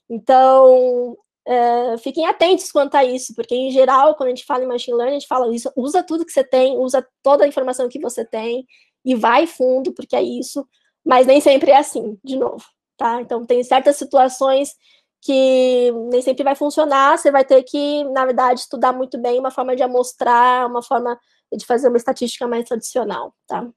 [0.08, 1.16] Então,
[1.48, 4.96] Uh, fiquem atentos quanto a isso, porque em geral, quando a gente fala em machine
[4.96, 8.00] learning, a gente fala isso, usa tudo que você tem, usa toda a informação que
[8.00, 8.66] você tem
[9.06, 10.68] e vai fundo, porque é isso,
[11.04, 12.64] mas nem sempre é assim, de novo,
[12.98, 13.20] tá?
[13.22, 14.74] Então tem certas situações
[15.22, 19.50] que nem sempre vai funcionar, você vai ter que, na verdade, estudar muito bem uma
[19.52, 21.18] forma de amostrar, uma forma
[21.52, 23.68] de fazer uma estatística mais tradicional, tá?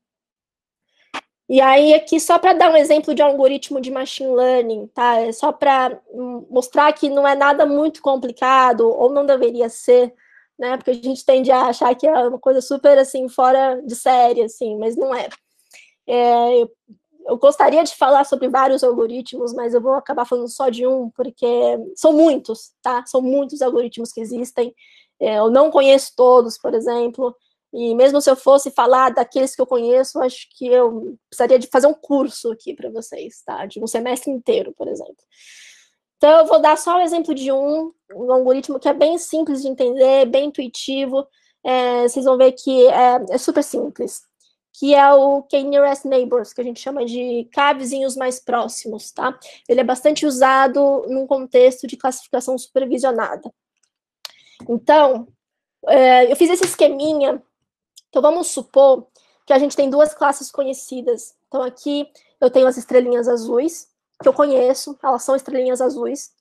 [1.47, 5.19] E aí, aqui, só para dar um exemplo de algoritmo de machine learning, tá?
[5.19, 5.99] É só para
[6.49, 10.13] mostrar que não é nada muito complicado, ou não deveria ser,
[10.60, 10.76] né?
[10.76, 14.43] Porque a gente tende a achar que é uma coisa super, assim, fora de série,
[14.43, 15.30] assim, mas não é.
[16.06, 16.69] é eu,
[17.28, 21.10] eu gostaria de falar sobre vários algoritmos, mas eu vou acabar falando só de um,
[21.12, 21.45] porque
[21.95, 23.06] são muitos, tá?
[23.06, 24.76] São muitos algoritmos que existem.
[25.19, 27.36] É, eu não conheço todos, por exemplo.
[27.72, 31.67] E mesmo se eu fosse falar daqueles que eu conheço, acho que eu precisaria de
[31.67, 33.65] fazer um curso aqui para vocês, tá?
[33.65, 35.24] De um semestre inteiro, por exemplo.
[36.19, 39.17] Então, eu vou dar só o um exemplo de um, um algoritmo que é bem
[39.17, 41.25] simples de entender, bem intuitivo.
[41.63, 44.21] É, vocês vão ver que é, é, super simples,
[44.73, 49.38] que é o K-Nearest Neighbors, que a gente chama de K vizinhos mais próximos, tá?
[49.67, 53.51] Ele é bastante usado num contexto de classificação supervisionada.
[54.69, 55.27] Então,
[55.88, 57.41] é, eu fiz esse esqueminha
[58.10, 59.08] então vamos supor
[59.45, 61.36] que a gente tem duas classes conhecidas.
[61.47, 62.08] Então aqui
[62.41, 63.88] eu tenho as estrelinhas azuis,
[64.21, 66.32] que eu conheço, elas são estrelinhas azuis.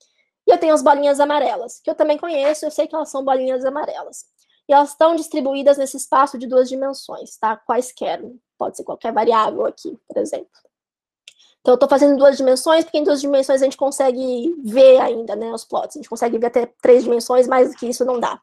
[0.46, 3.24] E eu tenho as bolinhas amarelas, que eu também conheço, eu sei que elas são
[3.24, 4.24] bolinhas amarelas.
[4.68, 7.56] E elas estão distribuídas nesse espaço de duas dimensões, tá?
[7.56, 8.22] Quaisquer.
[8.56, 10.48] Pode ser qualquer variável aqui, por exemplo.
[11.60, 15.36] Então, eu estou fazendo duas dimensões, porque em duas dimensões a gente consegue ver ainda,
[15.36, 15.96] né, os plots.
[15.96, 18.40] A gente consegue ver até três dimensões, mais do que isso não dá.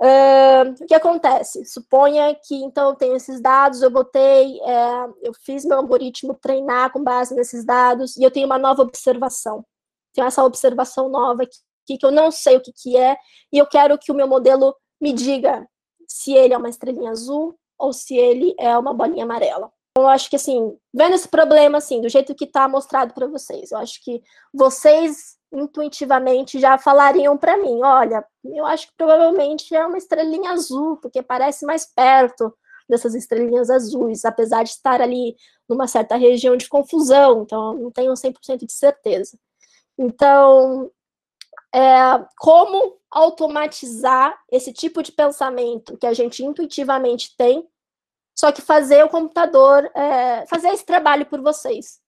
[0.00, 1.64] Uh, o que acontece?
[1.64, 6.92] Suponha que então eu tenho esses dados, eu botei, é, eu fiz meu algoritmo treinar
[6.92, 9.64] com base nesses dados e eu tenho uma nova observação.
[10.12, 13.16] Tenho essa observação nova aqui que eu não sei o que, que é
[13.50, 15.66] e eu quero que o meu modelo me diga
[16.06, 19.70] se ele é uma estrelinha azul ou se ele é uma bolinha amarela.
[19.92, 23.26] Então, eu acho que assim, vendo esse problema assim, do jeito que está mostrado para
[23.26, 29.74] vocês, eu acho que vocês intuitivamente já falariam para mim: olha, eu acho que provavelmente
[29.74, 32.56] é uma estrelinha azul, porque parece mais perto
[32.88, 35.36] dessas estrelinhas azuis, apesar de estar ali
[35.68, 39.36] numa certa região de confusão, então não tenho 100% de certeza.
[39.98, 40.90] Então,
[41.74, 47.66] é, como automatizar esse tipo de pensamento que a gente intuitivamente tem,
[48.38, 52.00] só que fazer o computador é, fazer esse trabalho por vocês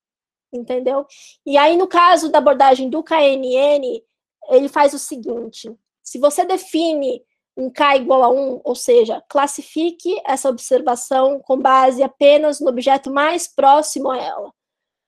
[0.53, 1.07] entendeu?
[1.45, 4.03] E aí, no caso da abordagem do KNN,
[4.49, 7.23] ele faz o seguinte: se você define
[7.57, 13.11] um K igual a 1, ou seja, classifique essa observação com base apenas no objeto
[13.11, 14.53] mais próximo a ela.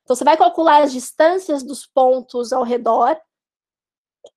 [0.03, 3.17] Então, você vai calcular as distâncias dos pontos ao redor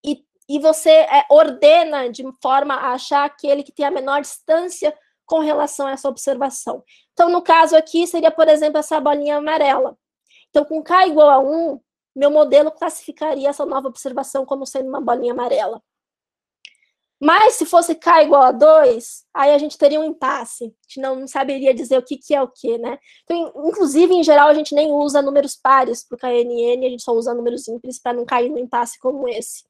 [0.05, 4.95] e, e você é, ordena de forma a achar aquele que tem a menor distância
[5.25, 6.83] com relação a essa observação.
[7.13, 9.97] Então, no caso aqui, seria, por exemplo, essa bolinha amarela.
[10.53, 11.79] Então, com K igual a 1,
[12.15, 15.81] meu modelo classificaria essa nova observação como sendo uma bolinha amarela.
[17.19, 20.65] Mas se fosse K igual a 2, aí a gente teria um impasse.
[20.65, 22.99] A gente não saberia dizer o que, que é o que, né?
[23.23, 27.01] Então, inclusive, em geral, a gente nem usa números pares para o KNN, a gente
[27.01, 29.63] só usa números simples para não cair num impasse como esse.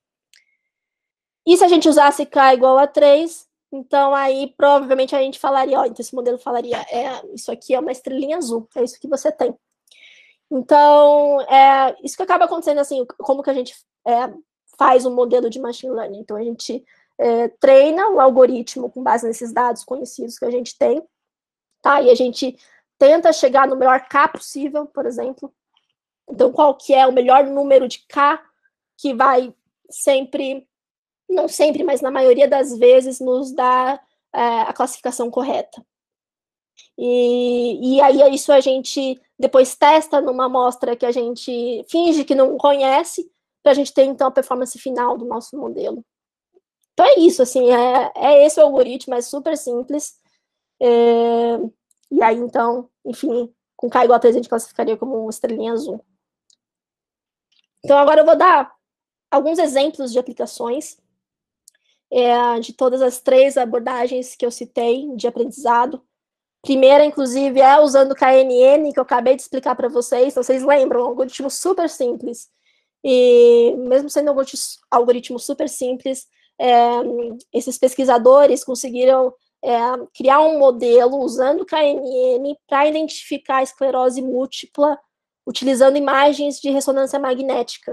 [1.47, 5.79] E se a gente usasse K igual a 3, então aí provavelmente a gente falaria,
[5.79, 9.07] ó, então esse modelo falaria, é, isso aqui é uma estrelinha azul, é isso que
[9.07, 9.55] você tem.
[10.51, 13.75] Então, é, isso que acaba acontecendo assim, como que a gente
[14.05, 14.31] é,
[14.77, 16.19] faz um modelo de machine learning.
[16.19, 16.83] Então, a gente
[17.17, 21.03] é, treina o algoritmo com base nesses dados conhecidos que a gente tem,
[21.81, 22.01] tá?
[22.01, 22.57] E a gente
[22.97, 25.53] tenta chegar no melhor K possível, por exemplo.
[26.29, 28.41] Então, qual que é o melhor número de K
[28.97, 29.53] que vai
[29.89, 30.67] sempre,
[31.29, 34.01] não sempre, mas na maioria das vezes, nos dar
[34.33, 35.85] é, a classificação correta.
[36.97, 42.35] E, e aí isso a gente depois testa numa amostra que a gente finge que
[42.35, 43.29] não conhece,
[43.63, 46.05] para a gente ter, então, a performance final do nosso modelo.
[46.93, 50.15] Então é isso, assim, é, é esse o algoritmo, é super simples.
[50.81, 51.57] É,
[52.11, 55.73] e aí, então, enfim, com K igual a 3 a gente classificaria como uma estrelinha
[55.73, 56.03] azul.
[57.83, 58.73] Então agora eu vou dar
[59.31, 60.97] alguns exemplos de aplicações
[62.11, 66.05] é, de todas as três abordagens que eu citei de aprendizado.
[66.63, 70.31] Primeira, inclusive, é usando KNN, que eu acabei de explicar para vocês.
[70.31, 72.49] Então, vocês lembram, um algoritmo super simples.
[73.03, 74.37] E mesmo sendo um
[74.89, 76.25] algoritmo super simples,
[76.57, 76.71] é,
[77.51, 79.77] esses pesquisadores conseguiram é,
[80.15, 84.97] criar um modelo usando KNN para identificar a esclerose múltipla
[85.45, 87.91] utilizando imagens de ressonância magnética.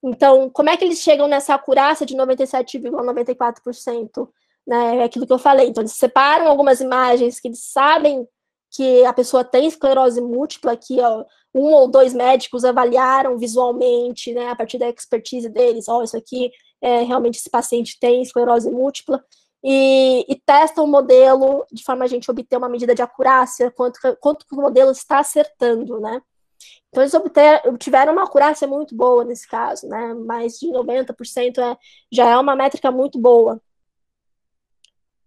[0.00, 4.28] Então, como é que eles chegam nessa acurácia de 97,94%?
[4.68, 4.98] Né?
[4.98, 5.66] É aquilo que eu falei.
[5.66, 8.28] Então, eles separam algumas imagens que eles sabem
[8.70, 14.50] que a pessoa tem esclerose múltipla, que ó, um ou dois médicos avaliaram visualmente, né,
[14.50, 16.50] a partir da expertise deles, ó, isso aqui,
[16.82, 19.24] é, realmente esse paciente tem esclerose múltipla,
[19.64, 23.98] e, e testam o modelo de forma a gente obter uma medida de acurácia, quanto,
[24.20, 26.20] quanto o modelo está acertando, né.
[26.90, 31.76] Então, eles obter, obtiveram uma acurácia muito boa nesse caso, né, mais de 90% é,
[32.12, 33.58] já é uma métrica muito boa.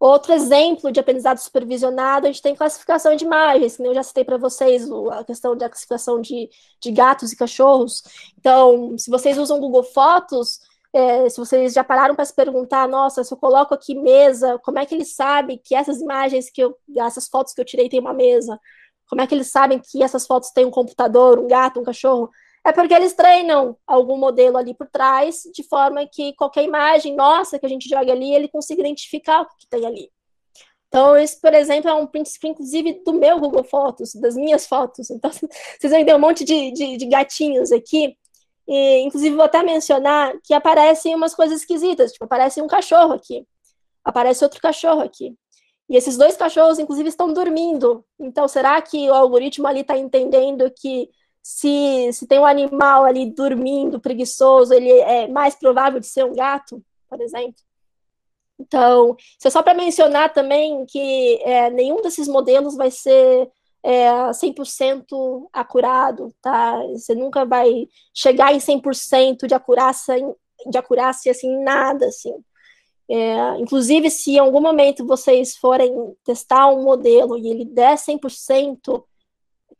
[0.02, 4.24] Outro exemplo de aprendizado supervisionado, a gente tem classificação de imagens, que eu já citei
[4.24, 8.02] para vocês a questão da classificação de, de gatos e cachorros.
[8.36, 10.60] Então, se vocês usam Google Fotos,
[10.92, 14.80] é, se vocês já pararam para se perguntar, nossa, se eu coloco aqui mesa, como
[14.80, 18.00] é que eles sabem que essas imagens que eu, essas fotos que eu tirei tem
[18.00, 18.60] uma mesa?
[19.08, 22.32] Como é que eles sabem que essas fotos têm um computador, um gato, um cachorro?
[22.64, 27.58] É porque eles treinam algum modelo ali por trás, de forma que qualquer imagem nossa
[27.58, 30.12] que a gente joga ali, ele consiga identificar o que tem ali.
[30.88, 35.10] Então, esse, por exemplo, é um princípio, inclusive, do meu Google Fotos, das minhas fotos.
[35.10, 35.32] Então,
[35.80, 38.18] vocês vão ter um monte de, de, de gatinhos aqui.
[38.68, 42.12] E, inclusive, vou até mencionar que aparecem umas coisas esquisitas.
[42.12, 43.48] Tipo, aparece um cachorro aqui.
[44.04, 45.34] Aparece outro cachorro aqui.
[45.90, 48.06] E esses dois cachorros, inclusive, estão dormindo.
[48.20, 51.10] Então, será que o algoritmo ali está entendendo que
[51.42, 56.34] se, se tem um animal ali dormindo, preguiçoso, ele é mais provável de ser um
[56.34, 57.56] gato, por exemplo.
[58.60, 63.50] Então, isso é só para mencionar também que é, nenhum desses modelos vai ser
[63.84, 66.78] é, 100% acurado, tá?
[66.94, 70.16] Você nunca vai chegar em 100% de acurácia,
[70.70, 72.34] de acurácia, assim, nada, assim.
[73.10, 79.04] É, inclusive, se em algum momento vocês forem testar um modelo e ele der 100%,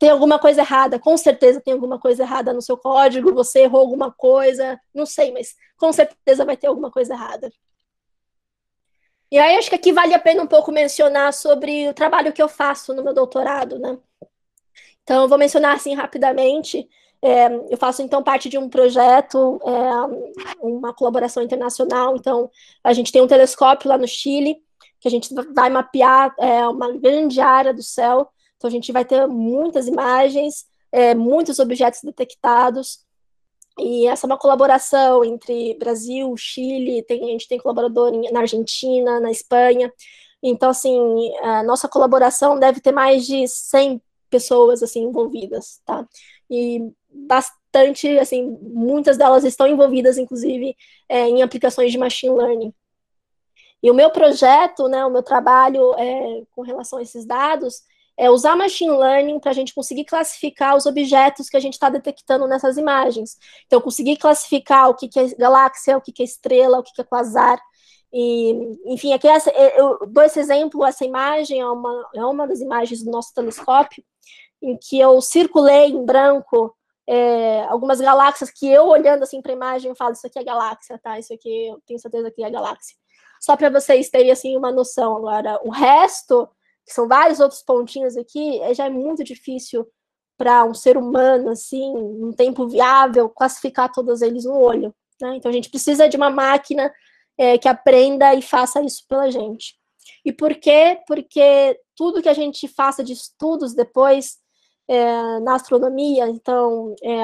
[0.02, 3.82] tem alguma coisa errada, com certeza tem alguma coisa errada no seu código, você errou
[3.82, 7.52] alguma coisa, não sei, mas com certeza vai ter alguma coisa errada.
[9.30, 12.42] E aí acho que aqui vale a pena um pouco mencionar sobre o trabalho que
[12.42, 13.96] eu faço no meu doutorado, né?
[15.04, 16.88] Então, eu vou mencionar assim rapidamente.
[17.22, 22.16] É, eu faço então parte de um projeto, é, uma colaboração internacional.
[22.16, 22.50] Então,
[22.82, 24.56] a gente tem um telescópio lá no Chile,
[24.98, 28.32] que a gente vai mapear é, uma grande área do céu
[28.62, 33.00] então, a gente vai ter muitas imagens, é, muitos objetos detectados,
[33.76, 39.18] e essa é uma colaboração entre Brasil, Chile, tem, a gente tem colaborador na Argentina,
[39.18, 39.92] na Espanha.
[40.40, 46.06] Então, assim, a nossa colaboração deve ter mais de 100 pessoas, assim, envolvidas, tá?
[46.48, 50.76] E bastante, assim, muitas delas estão envolvidas, inclusive,
[51.08, 52.72] é, em aplicações de machine learning.
[53.82, 57.82] E o meu projeto, né, o meu trabalho é, com relação a esses dados,
[58.16, 61.88] é usar machine learning para a gente conseguir classificar os objetos que a gente está
[61.88, 63.36] detectando nessas imagens.
[63.66, 66.92] Então, conseguir classificar o que, que é galáxia, o que, que é estrela, o que,
[66.92, 67.58] que é quasar.
[68.12, 68.52] E,
[68.86, 73.02] enfim, aqui essa, eu dou esse exemplo, essa imagem é uma, é uma das imagens
[73.02, 74.04] do nosso telescópio,
[74.60, 79.56] em que eu circulei em branco é, algumas galáxias que eu, olhando assim para a
[79.56, 81.18] imagem, eu falo, isso aqui é galáxia, tá?
[81.18, 82.96] Isso aqui eu tenho certeza que é galáxia.
[83.40, 85.16] Só para vocês terem assim uma noção.
[85.16, 86.48] Agora, o resto,
[86.86, 89.86] que são vários outros pontinhos aqui, é, já é muito difícil
[90.36, 94.94] para um ser humano, assim, um tempo viável, classificar todos eles no olho.
[95.20, 95.36] Né?
[95.36, 96.92] Então a gente precisa de uma máquina
[97.38, 99.76] é, que aprenda e faça isso pela gente.
[100.24, 101.00] E por quê?
[101.06, 104.38] Porque tudo que a gente faça de estudos depois
[104.88, 107.22] é, na astronomia, então, é,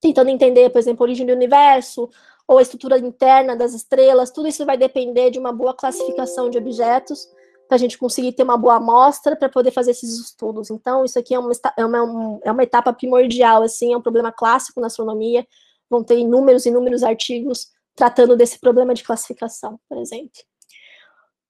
[0.00, 2.10] tentando entender, por exemplo, a origem do universo,
[2.46, 6.58] ou a estrutura interna das estrelas, tudo isso vai depender de uma boa classificação de
[6.58, 7.26] objetos,
[7.66, 10.70] para a gente conseguir ter uma boa amostra para poder fazer esses estudos.
[10.70, 14.30] Então, isso aqui é uma, é, uma, é uma etapa primordial, assim, é um problema
[14.30, 15.46] clássico na astronomia,
[15.88, 20.42] vão ter inúmeros, inúmeros artigos tratando desse problema de classificação, por exemplo.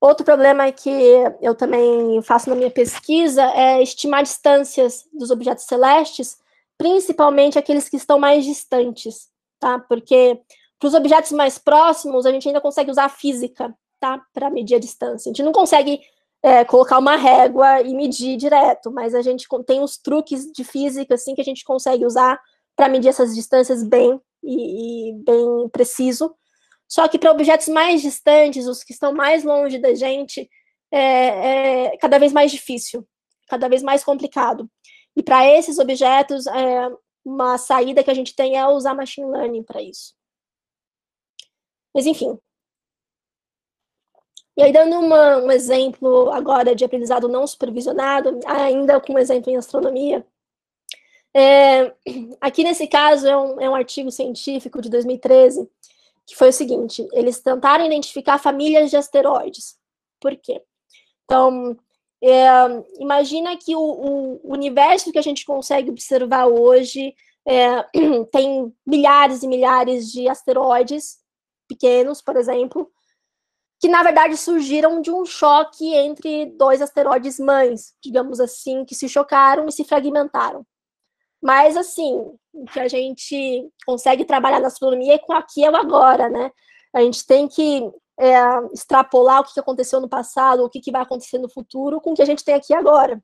[0.00, 0.90] Outro problema que
[1.40, 6.36] eu também faço na minha pesquisa é estimar distâncias dos objetos celestes,
[6.76, 9.78] principalmente aqueles que estão mais distantes, tá?
[9.78, 10.38] Porque
[10.78, 13.74] para os objetos mais próximos, a gente ainda consegue usar a física,
[14.04, 14.22] tá?
[14.34, 15.30] Para medir a distância.
[15.30, 15.98] A gente não consegue
[16.42, 21.14] é, colocar uma régua e medir direto, mas a gente tem os truques de física,
[21.14, 22.38] assim, que a gente consegue usar
[22.76, 26.36] para medir essas distâncias bem e, e bem preciso.
[26.86, 30.50] Só que para objetos mais distantes, os que estão mais longe da gente,
[30.92, 33.08] é, é cada vez mais difícil,
[33.48, 34.70] cada vez mais complicado.
[35.16, 36.90] E para esses objetos, é,
[37.24, 40.12] uma saída que a gente tem é usar machine learning para isso.
[41.94, 42.38] Mas, enfim.
[44.56, 49.50] E aí, dando uma, um exemplo agora de aprendizado não supervisionado, ainda com um exemplo
[49.50, 50.24] em astronomia,
[51.36, 51.92] é,
[52.40, 55.68] aqui nesse caso é um, é um artigo científico de 2013
[56.26, 59.76] que foi o seguinte: eles tentaram identificar famílias de asteroides.
[60.20, 60.62] Por quê?
[61.24, 61.76] Então,
[62.22, 62.46] é,
[62.98, 67.14] imagina que o, o, universo que a gente consegue observar hoje
[67.46, 67.82] é,
[68.32, 71.18] tem milhares e milhares de asteroides
[71.68, 72.90] pequenos, por exemplo,
[73.80, 79.08] que na verdade surgiram de um choque entre dois asteroides mães, digamos assim, que se
[79.08, 80.66] chocaram e se fragmentaram.
[81.44, 86.30] Mas, assim, o que a gente consegue trabalhar na astronomia é com aqui o agora,
[86.30, 86.50] né?
[86.90, 88.32] A gente tem que é,
[88.72, 92.22] extrapolar o que aconteceu no passado, o que vai acontecer no futuro, com o que
[92.22, 93.22] a gente tem aqui agora.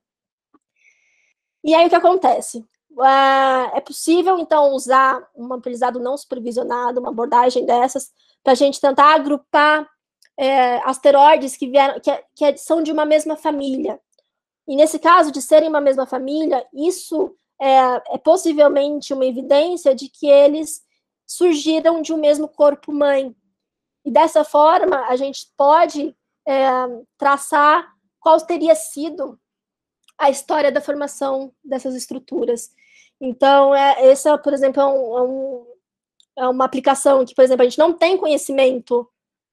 [1.63, 2.63] E aí, o que acontece?
[2.99, 8.11] É, é possível, então, usar um aprendizado não supervisionado, uma abordagem dessas,
[8.43, 9.89] para a gente tentar agrupar
[10.41, 14.01] é, asteroides que, vieram, que, que são de uma mesma família.
[14.67, 20.09] E nesse caso, de serem uma mesma família, isso é, é possivelmente uma evidência de
[20.09, 20.81] que eles
[21.27, 23.35] surgiram de um mesmo corpo mãe.
[24.03, 26.15] E dessa forma, a gente pode
[26.47, 26.67] é,
[27.19, 27.87] traçar
[28.19, 29.39] qual teria sido
[30.17, 32.71] a história da formação dessas estruturas.
[33.19, 35.65] Então, é, essa, por exemplo, é, um, é, um,
[36.39, 39.07] é, uma aplicação que, por exemplo, a gente não tem conhecimento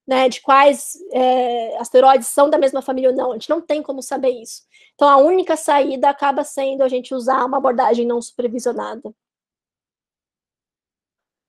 [0.08, 3.32] né, de quais é, asteroides são da mesma família ou não.
[3.32, 4.62] A gente não tem como saber isso.
[4.94, 9.14] Então, a única saída acaba sendo a gente usar uma abordagem não supervisionada.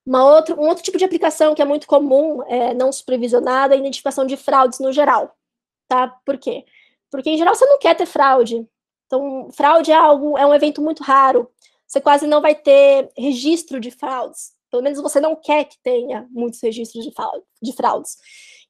[0.06, 3.78] Uma outra, um outro tipo de aplicação que é muito comum, é, não supervisionada, é
[3.78, 5.34] a identificação de fraudes no geral.
[5.88, 6.10] Tá?
[6.26, 6.66] Por quê?
[7.10, 8.68] Porque, em geral, você não quer ter fraude.
[9.06, 11.50] Então, fraude é algo, é um evento muito raro.
[11.88, 14.54] Você quase não vai ter registro de fraudes.
[14.70, 17.06] Pelo menos você não quer que tenha muitos registros
[17.62, 18.18] de fraudes.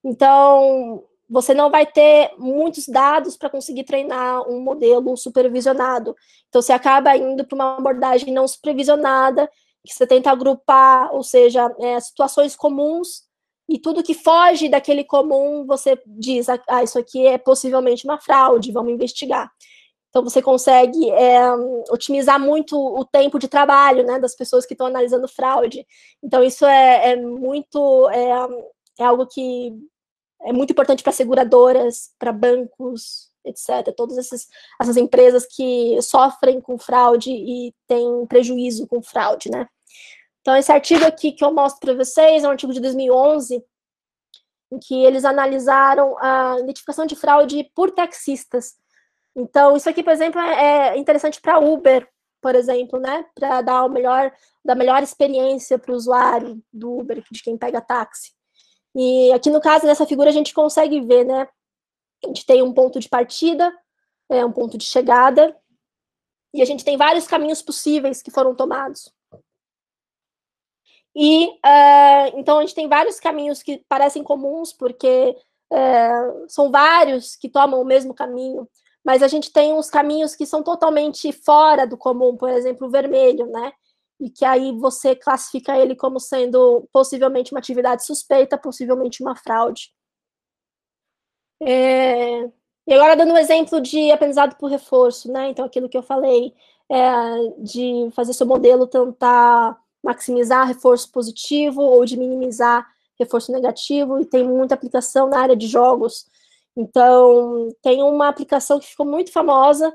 [0.03, 6.15] Então, você não vai ter muitos dados para conseguir treinar um modelo supervisionado.
[6.47, 9.49] Então, você acaba indo para uma abordagem não supervisionada,
[9.85, 13.29] que você tenta agrupar, ou seja, é, situações comuns,
[13.69, 18.71] e tudo que foge daquele comum, você diz, ah, isso aqui é possivelmente uma fraude,
[18.71, 19.51] vamos investigar.
[20.10, 21.39] Então, você consegue é,
[21.91, 25.86] otimizar muito o tempo de trabalho né, das pessoas que estão analisando fraude.
[26.24, 28.10] Então, isso é, é muito.
[28.10, 28.30] É,
[29.00, 29.74] é algo que
[30.41, 33.93] é muito importante para seguradoras, para bancos, etc.
[33.95, 34.48] Todas essas,
[34.82, 39.67] essas empresas que sofrem com fraude e têm prejuízo com fraude, né?
[40.41, 43.63] Então, esse artigo aqui que eu mostro para vocês é um artigo de 2011,
[44.72, 48.76] em que eles analisaram a identificação de fraude por taxistas.
[49.36, 52.08] Então, isso aqui, por exemplo, é interessante para Uber,
[52.42, 53.26] por exemplo, né?
[53.36, 54.32] Para dar o melhor,
[54.63, 58.32] da melhor experiência para o usuário do Uber, de quem pega táxi.
[58.96, 61.48] E aqui no caso dessa figura a gente consegue ver, né?
[62.23, 63.71] A gente tem um ponto de partida,
[64.30, 65.56] é, um ponto de chegada,
[66.54, 69.13] e a gente tem vários caminhos possíveis que foram tomados.
[71.15, 75.36] E uh, então a gente tem vários caminhos que parecem comuns, porque
[75.71, 78.67] uh, são vários que tomam o mesmo caminho,
[79.06, 82.91] mas a gente tem uns caminhos que são totalmente fora do comum, por exemplo, o
[82.91, 83.71] vermelho, né?
[84.19, 89.91] E que aí você classifica ele como sendo possivelmente uma atividade suspeita, possivelmente uma fraude.
[91.62, 92.50] É,
[92.87, 95.50] e agora dando um exemplo de aprendizado por reforço, né?
[95.50, 96.54] Então, aquilo que eu falei
[96.89, 102.87] é, de fazer seu modelo tentar maximizar reforço positivo ou de minimizar
[103.19, 106.25] reforço negativo, e tem muita aplicação na área de jogos.
[106.76, 109.94] Então, tem uma aplicação que ficou muito famosa,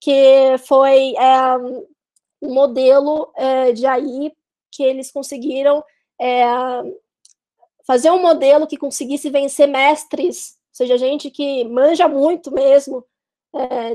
[0.00, 1.56] que foi é,
[2.42, 4.32] um modelo é, de AI
[4.70, 5.82] que eles conseguiram
[6.20, 6.44] é,
[7.86, 13.04] fazer um modelo que conseguisse vencer mestres, ou seja, gente que manja muito mesmo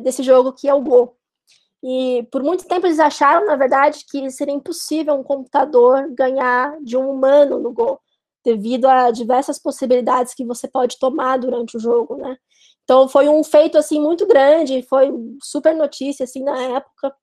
[0.02, 1.16] desse jogo que é o Go.
[1.84, 6.96] E por muito tempo eles acharam, na verdade, que seria impossível um computador ganhar de
[6.96, 8.00] um humano no Go,
[8.44, 12.38] devido a diversas possibilidades que você pode tomar durante o jogo, né?
[12.84, 15.12] Então foi um feito assim muito grande, foi
[15.42, 17.14] super notícia assim na época.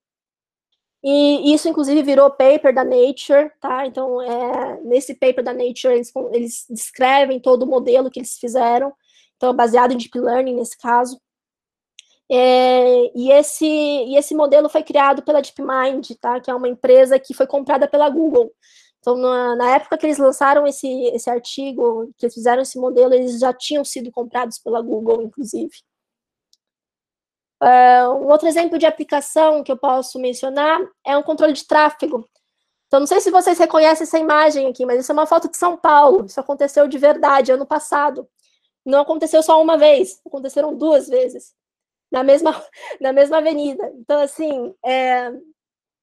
[1.03, 3.87] E isso inclusive virou paper da Nature, tá?
[3.87, 8.93] Então é, nesse paper da Nature eles, eles descrevem todo o modelo que eles fizeram,
[9.37, 11.19] então baseado em deep learning nesse caso.
[12.31, 16.39] É, e, esse, e esse modelo foi criado pela DeepMind, tá?
[16.41, 18.53] que é uma empresa que foi comprada pela Google.
[19.01, 23.15] Então, na, na, época que eles lançaram esse, esse artigo, que eles fizeram esse modelo,
[23.15, 25.73] eles já tinham sido comprados pela Google, inclusive.
[27.63, 32.29] Uh, um outro exemplo de aplicação que eu posso mencionar é um controle de tráfego.
[32.87, 35.57] Então, não sei se vocês reconhecem essa imagem aqui, mas isso é uma foto de
[35.57, 36.25] São Paulo.
[36.27, 38.29] Isso aconteceu de verdade ano passado.
[38.85, 41.55] Não aconteceu só uma vez, aconteceram duas vezes
[42.11, 42.53] na mesma,
[43.01, 43.93] na mesma avenida.
[43.97, 45.33] Então, assim, é,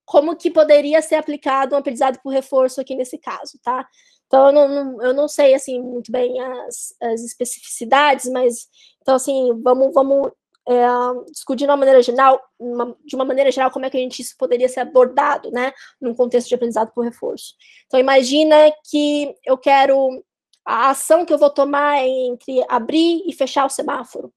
[0.06, 3.88] como que poderia ser aplicado um aprendizado por reforço aqui nesse caso, tá?
[4.28, 8.68] Então, eu não, eu não sei, assim, muito bem as, as especificidades, mas,
[9.01, 10.32] então, assim, vamos, vamos
[10.68, 10.86] é,
[11.32, 14.22] discutir de uma maneira geral, uma, de uma maneira geral, como é que a gente
[14.22, 17.53] isso poderia ser abordado, né, num contexto de aprendizado por reforço.
[17.86, 18.56] Então, imagina
[18.89, 20.24] que eu quero,
[20.66, 24.34] a ação que eu vou tomar é entre abrir e fechar o semáforo,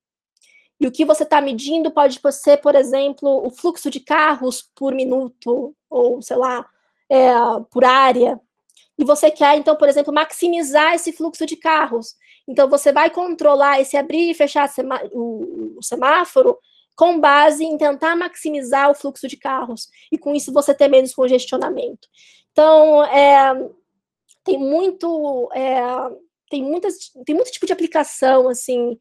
[0.80, 4.94] e o que você está medindo pode ser, por exemplo, o fluxo de carros por
[4.94, 6.64] minuto, ou sei lá,
[7.08, 7.30] é,
[7.70, 8.40] por área.
[8.96, 12.14] E você quer, então, por exemplo, maximizar esse fluxo de carros.
[12.46, 14.70] Então, você vai controlar esse abrir e fechar
[15.12, 16.56] o semáforo
[16.96, 19.88] com base em tentar maximizar o fluxo de carros.
[20.10, 22.08] E com isso você ter menos congestionamento.
[22.52, 23.68] Então, é,
[24.44, 25.50] tem muito.
[25.52, 25.80] É,
[26.50, 28.98] tem, muitas, tem muito tipo de aplicação, assim,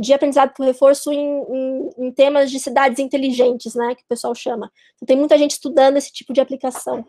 [0.00, 4.34] de aprendizado por reforço em, em, em, temas de cidades inteligentes, né, que o pessoal
[4.34, 4.70] chama.
[4.96, 7.02] Então, tem muita gente estudando esse tipo de aplicação.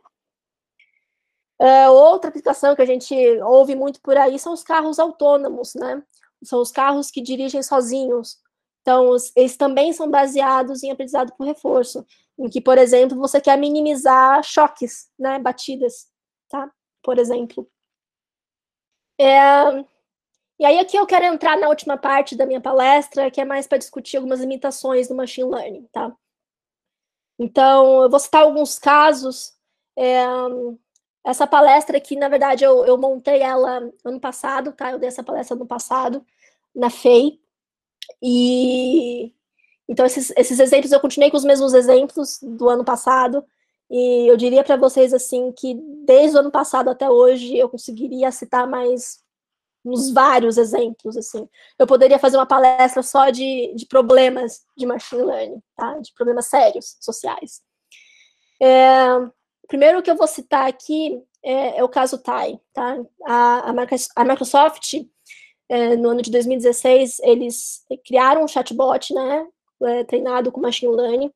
[1.60, 6.02] É, outra aplicação que a gente ouve muito por aí são os carros autônomos, né?
[6.44, 8.38] São os carros que dirigem sozinhos.
[8.82, 12.06] Então, os, eles também são baseados em aprendizado por reforço,
[12.38, 16.08] em que, por exemplo, você quer minimizar choques, né, batidas,
[16.50, 16.70] tá?
[17.02, 17.70] Por exemplo.
[19.20, 19.86] É,
[20.60, 23.68] e aí aqui eu quero entrar na última parte da minha palestra, que é mais
[23.68, 26.16] para discutir algumas limitações do machine learning, tá?
[27.40, 29.54] Então, eu vou citar alguns casos.
[29.98, 30.24] É,
[31.26, 34.92] essa palestra aqui, na verdade, eu, eu montei ela ano passado, tá?
[34.92, 36.26] Eu dei essa palestra ano passado,
[36.76, 37.40] na FEI.
[38.22, 39.34] E
[39.88, 43.46] então, esses, esses exemplos, eu continuei com os mesmos exemplos do ano passado.
[43.90, 45.76] E eu diria para vocês, assim, que
[46.06, 49.23] desde o ano passado até hoje, eu conseguiria citar mais
[49.86, 51.48] uns vários exemplos, assim.
[51.78, 56.00] Eu poderia fazer uma palestra só de, de problemas de machine learning, tá?
[56.00, 57.62] De problemas sérios, sociais.
[58.62, 59.08] É,
[59.68, 62.98] primeiro que eu vou citar aqui é, é o caso TAI, tá?
[63.26, 63.72] A,
[64.16, 64.94] a, Microsoft,
[65.68, 69.46] é, no ano de 2016, eles criaram um chatbot, né?
[69.82, 71.34] É, treinado com machine learning,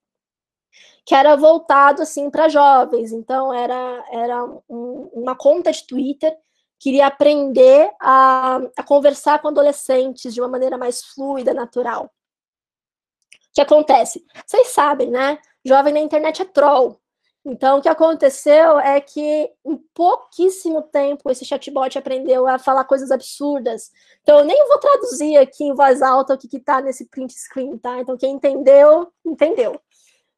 [1.05, 3.11] que era voltado, assim, para jovens.
[3.11, 6.33] Então, era, era um, uma conta de Twitter
[6.80, 12.05] queria aprender a, a conversar com adolescentes de uma maneira mais fluida, natural.
[12.05, 12.09] O
[13.53, 14.23] que acontece?
[14.45, 15.39] Vocês sabem, né?
[15.65, 16.99] Jovem na internet é troll.
[17.49, 23.09] Então, o que aconteceu é que em pouquíssimo tempo esse chatbot aprendeu a falar coisas
[23.09, 23.89] absurdas.
[24.21, 27.78] Então, eu nem vou traduzir aqui em voz alta o que está nesse print screen,
[27.78, 28.01] tá?
[28.01, 29.80] Então, quem entendeu, entendeu.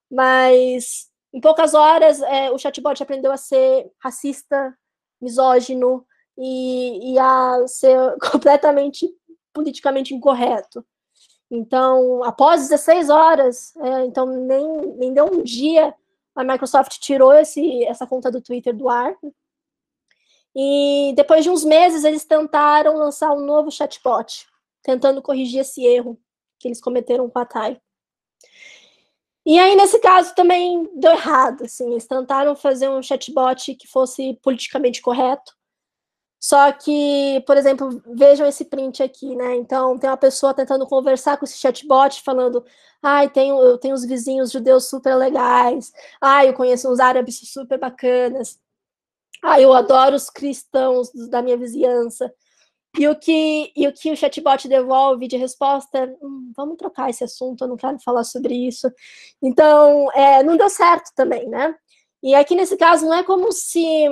[0.10, 4.78] Mas, em poucas horas, é, o chatbot aprendeu a ser racista,
[5.20, 6.06] misógino,
[6.40, 9.14] e, e a ser completamente
[9.54, 10.86] politicamente incorreto.
[11.52, 14.68] Então, após 16 horas, é, então nem,
[14.98, 15.94] nem deu um dia,
[16.36, 19.14] a Microsoft tirou esse, essa conta do Twitter do ar.
[20.56, 24.48] E depois de uns meses, eles tentaram lançar um novo chatbot,
[24.84, 26.20] tentando corrigir esse erro
[26.60, 27.82] que eles cometeram com a TAI.
[29.46, 31.64] E aí, nesse caso, também deu errado.
[31.64, 35.54] Assim, eles tentaram fazer um chatbot que fosse politicamente correto,
[36.40, 39.56] Só que, por exemplo, vejam esse print aqui, né?
[39.58, 42.64] Então, tem uma pessoa tentando conversar com esse chatbot, falando:
[43.04, 47.78] ai, tenho, eu tenho os vizinhos judeus super legais, ai, eu conheço uns árabes super
[47.78, 48.58] bacanas,
[49.44, 52.34] ai, eu adoro os cristãos da minha vizinhança.
[52.98, 57.10] E o que, e o, que o chatbot devolve de resposta é: hum, vamos trocar
[57.10, 58.92] esse assunto, eu não quero falar sobre isso.
[59.42, 61.76] Então, é, não deu certo também, né?
[62.24, 64.08] E aqui nesse caso, não é como se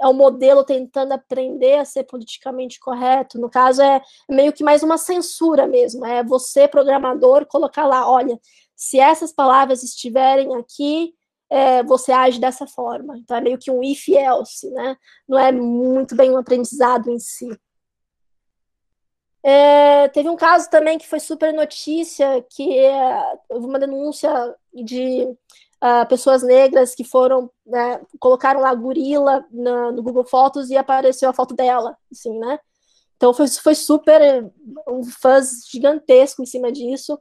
[0.00, 3.38] é o modelo tentando aprender a ser politicamente correto.
[3.38, 6.04] No caso, é meio que mais uma censura mesmo.
[6.04, 8.38] É você, programador, colocar lá, olha,
[8.74, 11.14] se essas palavras estiverem aqui,
[11.48, 13.16] é, você age dessa forma.
[13.18, 14.96] Então é meio que um if else, né?
[15.28, 17.48] Não é muito bem um aprendizado em si.
[19.46, 25.28] É, teve um caso também que foi super notícia, que é, uma denúncia de
[25.84, 31.28] uh, pessoas negras que foram, né, colocaram lá gorila na, no Google Fotos e apareceu
[31.28, 32.58] a foto dela, assim, né?
[33.16, 34.50] Então foi, foi super
[34.88, 37.18] um fuzz gigantesco em cima disso.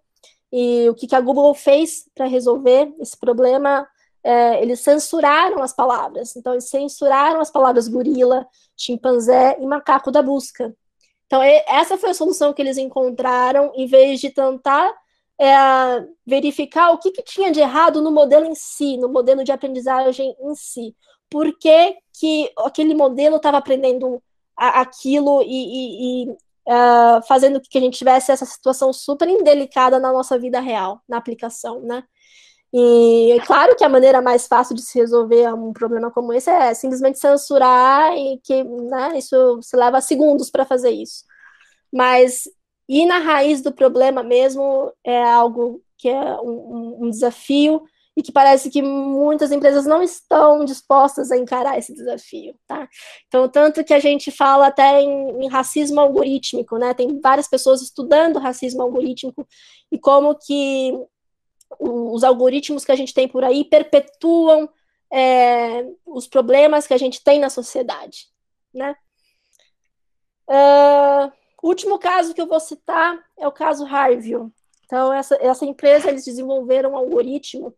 [0.52, 3.88] E o que, que a Google fez para resolver esse problema?
[4.24, 6.36] É, eles censuraram as palavras.
[6.36, 8.46] Então, eles censuraram as palavras gorila,
[8.78, 10.74] chimpanzé e macaco da busca.
[11.26, 14.94] Então, essa foi a solução que eles encontraram, em vez de tentar
[15.40, 19.52] é, verificar o que, que, tinha de errado no modelo em si, no modelo de
[19.52, 20.96] aprendizagem em si.
[21.30, 24.22] Por que, que aquele modelo estava aprendendo
[24.56, 30.00] aquilo e, e, e uh, fazendo com que a gente tivesse essa situação super indelicada
[30.00, 32.04] na nossa vida real, na aplicação, né?
[32.76, 36.50] E é claro que a maneira mais fácil de se resolver um problema como esse
[36.50, 41.24] é simplesmente censurar e que né, isso se leva segundos para fazer isso.
[41.92, 42.50] Mas
[42.94, 47.84] ir na raiz do problema mesmo é algo que é um, um, desafio
[48.16, 52.88] e que parece que muitas empresas não estão dispostas a encarar esse desafio, tá?
[53.28, 56.94] Então, tanto que a gente fala até em, em racismo algorítmico, né?
[56.94, 59.48] Tem várias pessoas estudando racismo algorítmico
[59.92, 60.94] e como que
[61.80, 64.70] os algoritmos que a gente tem por aí perpetuam
[65.12, 68.28] é, os problemas que a gente tem na sociedade,
[68.74, 68.96] né?
[70.48, 71.32] Uh,
[71.64, 74.34] o último caso que eu vou citar é o caso Harvey.
[74.86, 77.74] Então, essa, essa empresa, eles desenvolveram um algoritmo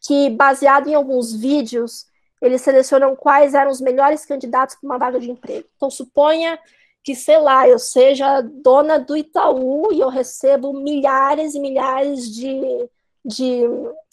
[0.00, 2.06] que, baseado em alguns vídeos,
[2.40, 5.66] eles selecionam quais eram os melhores candidatos para uma vaga de emprego.
[5.74, 6.60] Então, suponha
[7.02, 12.88] que, sei lá, eu seja dona do Itaú e eu recebo milhares e milhares de,
[13.24, 13.62] de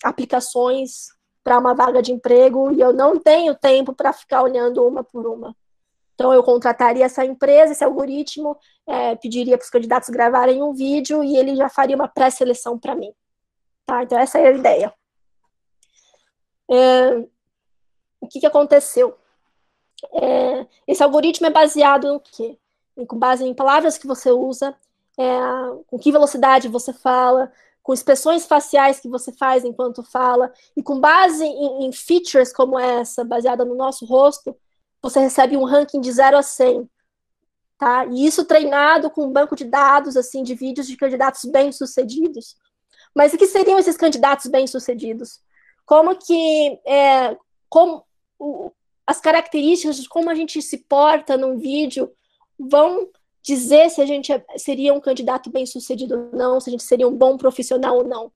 [0.03, 1.09] aplicações
[1.43, 5.27] para uma vaga de emprego e eu não tenho tempo para ficar olhando uma por
[5.27, 5.55] uma.
[6.18, 8.57] Então, eu contrataria essa empresa, esse algoritmo,
[8.88, 12.95] é, pediria para os candidatos gravarem um vídeo e ele já faria uma pré-seleção para
[12.95, 13.13] mim.
[13.86, 14.01] Tá?
[14.01, 14.91] Então, essa é a ideia.
[16.72, 17.18] É,
[18.20, 19.15] o que, que aconteceu?
[20.11, 22.57] É, esse algoritmo é baseado no quê?
[23.07, 24.76] Com base em palavras que você usa,
[25.20, 25.24] é,
[25.86, 27.51] com que velocidade você fala,
[27.84, 32.80] com expressões faciais que você faz enquanto fala, e com base em, em features como
[32.80, 34.57] essa, baseada no nosso rosto,
[35.01, 36.89] você recebe um ranking de 0 a 100.
[37.77, 38.05] Tá?
[38.07, 42.55] E isso treinado com um banco de dados assim de vídeos de candidatos bem-sucedidos.
[43.13, 45.39] Mas o que seriam esses candidatos bem-sucedidos?
[45.85, 47.37] Como que é,
[47.69, 48.03] como
[48.39, 48.71] o,
[49.05, 52.11] as características de como a gente se porta num vídeo
[52.59, 53.07] vão
[53.41, 57.07] dizer se a gente é, seria um candidato bem-sucedido ou não, se a gente seria
[57.07, 58.31] um bom profissional ou não.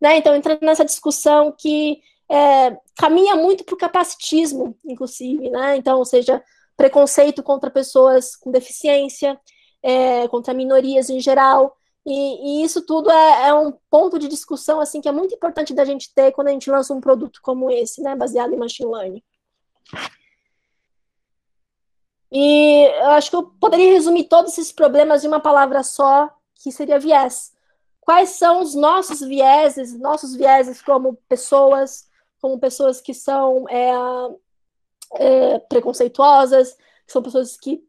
[0.00, 0.18] Né?
[0.18, 2.00] Então, entrando nessa discussão que
[2.30, 5.76] é, caminha muito para o capacitismo, inclusive, né?
[5.76, 6.42] Então, ou seja,
[6.76, 9.38] preconceito contra pessoas com deficiência,
[9.82, 14.78] é, contra minorias em geral, e, e isso tudo é, é, um ponto de discussão
[14.78, 17.70] assim que é muito importante da gente ter quando a gente lança um produto como
[17.70, 19.22] esse, né, baseado em machine learning.
[22.30, 26.72] E eu acho que eu poderia resumir todos esses problemas em uma palavra só, que
[26.72, 27.54] seria viés.
[28.00, 32.06] Quais são os nossos vieses, nossos vieses como pessoas,
[32.44, 33.90] como pessoas que são é,
[35.14, 36.76] é, preconceituosas,
[37.06, 37.82] são pessoas que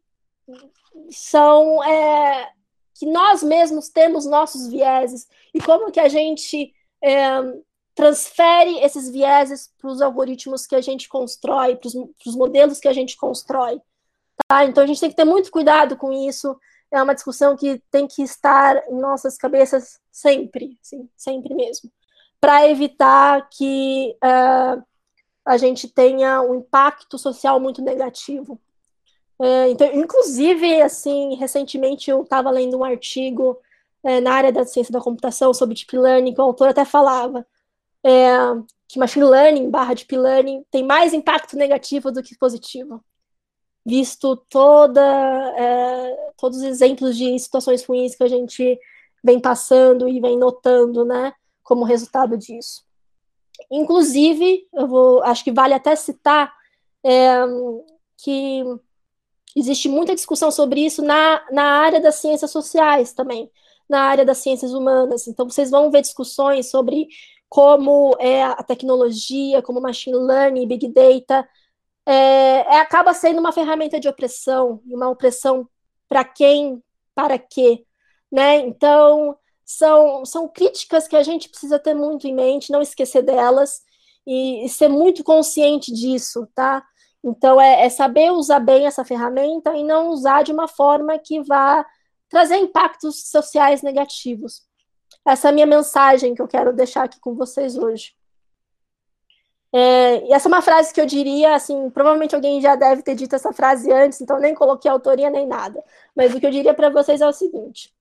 [1.09, 2.53] são é,
[2.93, 7.19] que nós mesmos temos nossos vieses e como que a gente é,
[7.93, 11.89] transfere esses vieses para os algoritmos que a gente constrói, para
[12.25, 13.81] os modelos que a gente constrói.
[14.47, 14.63] Tá?
[14.63, 16.57] Então a gente tem que ter muito cuidado com isso.
[16.89, 21.91] É uma discussão que tem que estar em nossas cabeças sempre, sim, sempre mesmo
[22.45, 24.83] para evitar que uh,
[25.43, 28.61] a gente tenha um impacto social muito negativo.
[29.39, 33.57] Uh, então, inclusive, assim, recentemente eu estava lendo um artigo
[34.03, 37.43] uh, na área da ciência da computação sobre deep learning, que o autor até falava
[38.87, 43.03] que machine learning barra deep learning tem mais impacto negativo do que positivo.
[43.83, 45.01] visto toda,
[45.57, 48.79] é, todos os exemplos de situações ruins que a gente
[49.23, 51.33] vem passando e vem notando, né,
[51.65, 52.85] como resultado disso.
[53.69, 56.53] Inclusive, eu vou, acho que vale até citar
[57.03, 57.43] é,
[58.17, 58.63] que
[59.55, 63.51] existe muita discussão sobre isso na, na área das ciências sociais também,
[63.89, 65.27] na área das ciências humanas.
[65.27, 67.07] Então, vocês vão ver discussões sobre
[67.49, 71.47] como é a tecnologia, como machine learning, big data,
[72.05, 72.13] é,
[72.75, 75.67] é, acaba sendo uma ferramenta de opressão, uma opressão
[76.07, 76.83] para quem,
[77.15, 77.83] para quê,
[78.31, 78.57] né?
[78.57, 79.35] Então,
[79.65, 83.81] são, são críticas que a gente precisa ter muito em mente, não esquecer delas
[84.25, 86.85] e, e ser muito consciente disso, tá?
[87.23, 91.41] Então, é, é, saber usar bem essa ferramenta e não usar de uma forma que
[91.41, 91.83] vá
[92.29, 94.61] trazer impactos sociais negativos.
[95.25, 98.13] Essa é a minha mensagem que eu quero deixar aqui com vocês hoje.
[99.73, 103.15] É, e essa é uma frase que eu diria, assim, provavelmente alguém já deve ter
[103.15, 105.83] dito essa frase antes, então nem coloquei autoria nem nada.
[106.15, 107.94] Mas o que eu diria para vocês é o seguinte: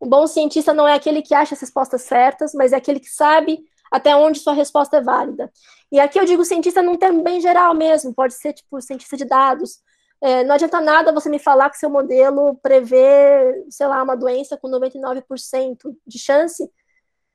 [0.00, 3.10] um bom cientista não é aquele que acha as respostas certas, mas é aquele que
[3.10, 5.50] sabe até onde sua resposta é válida.
[5.90, 9.24] E aqui eu digo cientista num termo bem geral mesmo, pode ser tipo cientista de
[9.24, 9.78] dados.
[10.20, 14.56] É, não adianta nada você me falar que seu modelo prevê, sei lá, uma doença
[14.56, 16.70] com 99% de chance,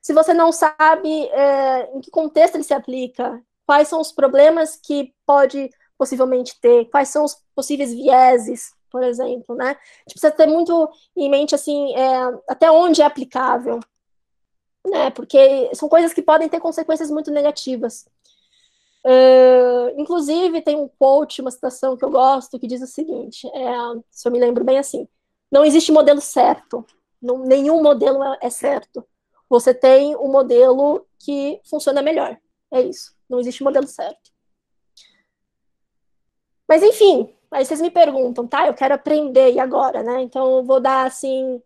[0.06, 4.76] se você não sabe é, em que contexto ele se aplica, quais são os problemas
[4.76, 9.72] que pode possivelmente ter, quais são os possíveis vieses, por exemplo, né?
[9.72, 13.78] A gente precisa ter muito em mente, assim, é, até onde é aplicável,
[14.86, 15.10] né?
[15.10, 18.06] Porque são coisas que podem ter consequências muito negativas.
[19.04, 24.00] Uh, inclusive, tem um quote, uma citação que eu gosto, que diz o seguinte, é,
[24.10, 25.06] se eu me lembro bem assim,
[25.52, 26.82] não existe modelo certo,
[27.20, 29.06] não, nenhum modelo é, é certo.
[29.46, 32.40] Você tem um modelo que funciona melhor,
[32.72, 33.14] é isso.
[33.28, 34.32] Não existe modelo certo.
[36.66, 38.66] Mas enfim, aí vocês me perguntam, tá?
[38.66, 40.20] Eu quero aprender e agora, né?
[40.22, 41.62] Então eu vou dar assim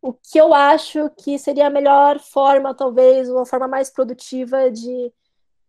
[0.00, 5.12] o que eu acho que seria a melhor forma, talvez, uma forma mais produtiva de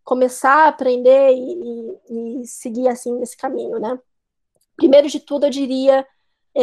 [0.04, 3.98] começar a aprender e, e, e seguir assim nesse caminho, né?
[4.76, 6.06] Primeiro de tudo, eu diria
[6.56, 6.62] é,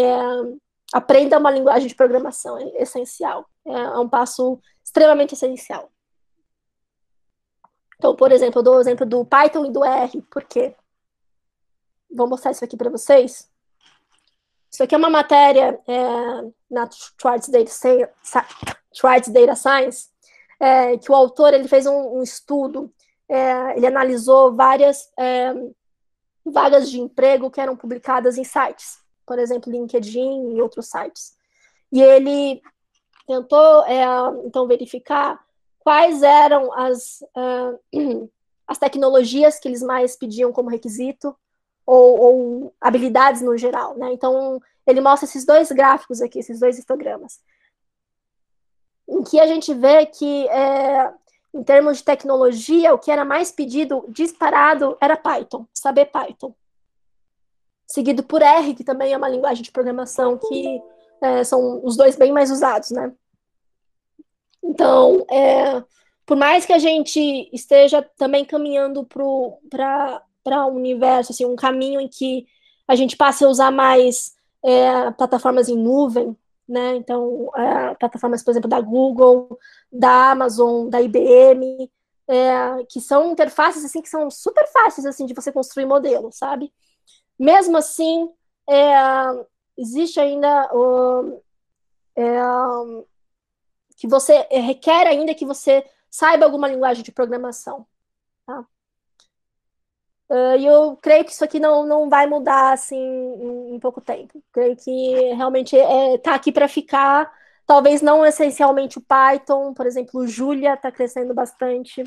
[0.94, 3.46] aprenda uma linguagem de programação, é essencial.
[3.66, 5.92] É, é um passo extremamente essencial.
[7.98, 10.76] Então, por exemplo, eu dou o exemplo do Python e do R, por quê?
[12.12, 13.50] Vou mostrar isso aqui para vocês.
[14.72, 20.10] Isso aqui é uma matéria é, na Schwartz Data, Science,
[20.60, 22.94] é, que o autor ele fez um, um estudo,
[23.30, 25.54] é, ele analisou várias é,
[26.46, 31.36] vagas de emprego que eram publicadas em sites, por exemplo, LinkedIn e outros sites.
[31.92, 32.62] E ele
[33.26, 34.06] tentou, é,
[34.46, 35.44] então, verificar
[35.80, 37.80] quais eram as, uh,
[38.68, 41.36] as tecnologias que eles mais pediam como requisito,
[41.86, 44.12] ou, ou, habilidades no geral, né?
[44.12, 47.40] Então, ele mostra esses dois gráficos aqui, esses dois histogramas,
[49.08, 51.14] em que a gente vê que, é,
[51.54, 56.54] em termos de tecnologia, o que era mais pedido, disparado, era Python, saber Python.
[57.88, 60.82] Seguido por R, que também é uma linguagem de programação que
[61.22, 63.14] é, são os dois bem mais usados, né?
[64.64, 65.84] Então, é,
[66.26, 70.24] por mais que a gente esteja também caminhando para
[70.68, 72.48] um universo, assim, um caminho em que
[72.88, 76.36] a gente passe a usar mais é, plataformas em nuvem,
[76.68, 76.96] né?
[76.96, 79.58] Então, é, plataformas, por exemplo, da Google,
[79.92, 81.90] da Amazon, da IBM,
[82.28, 86.74] é, que são interfaces assim que são super fáceis assim de você construir modelo, sabe?
[87.38, 88.30] Mesmo assim,
[88.70, 88.94] é,
[89.78, 91.42] existe ainda uh,
[93.98, 97.86] que você eh, requer ainda que você saiba alguma linguagem de programação.
[98.46, 98.66] Tá?
[100.30, 104.42] Uh, e eu creio que isso aqui não, não vai mudar assim em, pouco tempo.
[104.52, 107.32] Creio que realmente está é, tá aqui para ficar.
[107.66, 112.04] Talvez não essencialmente o Python, por exemplo, o Julia está crescendo bastante,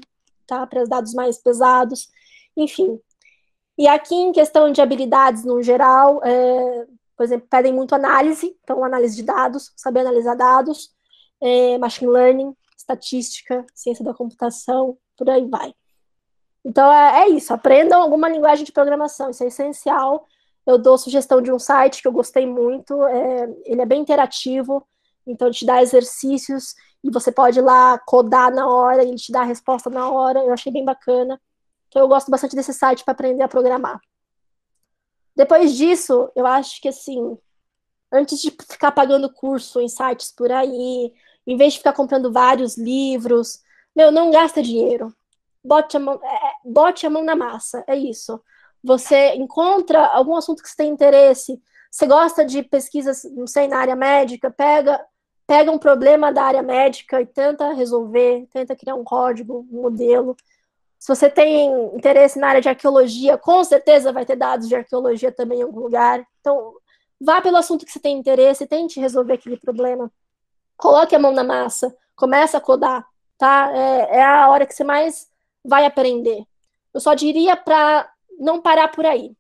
[0.47, 0.67] tá?
[0.67, 2.09] Para os dados mais pesados,
[2.57, 3.01] enfim.
[3.79, 8.85] E aqui em questão de habilidades no geral, é, por exemplo, pedem muito análise, então
[8.85, 10.93] análise de dados, saber analisar dados,
[11.41, 15.75] é, machine learning, estatística, ciência da computação, por aí vai.
[16.69, 20.27] Então é, é, isso, aprendam alguma linguagem de programação, isso é essencial.
[20.67, 24.87] Eu dou sugestão de um site que eu gostei muito, é, ele é bem interativo,
[25.27, 29.33] então ele te dá exercícios e você pode ir lá codar na hora, ele te
[29.33, 31.41] dá a resposta na hora, eu achei bem bacana.
[31.89, 33.99] Então eu gosto bastante desse site para aprender a programar.
[35.35, 37.39] Depois disso, eu acho que assim,
[38.13, 41.15] antes de ficar pagando curso em sites por aí,
[41.47, 43.63] em vez de ficar comprando vários livros,
[43.97, 45.15] meu, não gasta dinheiro.
[45.65, 48.41] Bote a mão, é, é, bote a mão na massa, é isso.
[48.83, 53.79] você encontra algum assunto que você tem interesse, você gosta de pesquisas, não sei, na
[53.79, 55.05] área médica, pega,
[55.47, 60.37] pega um problema da área médica e tenta resolver, tenta criar um código, um modelo.
[60.99, 65.33] Se você tem interesse na área de arqueologia, com certeza vai ter dados de arqueologia
[65.33, 66.27] também em algum lugar.
[66.41, 66.75] Então,
[67.21, 70.11] vá pelo assunto que você tem interesse, tente resolver aquele problema.
[70.77, 73.07] Coloque a mão na massa, comece a codar,
[73.39, 73.71] tá?
[73.75, 75.29] É, é a hora que você mais
[75.69, 76.45] vai aprender.
[76.93, 79.33] Eu só diria para não parar por aí.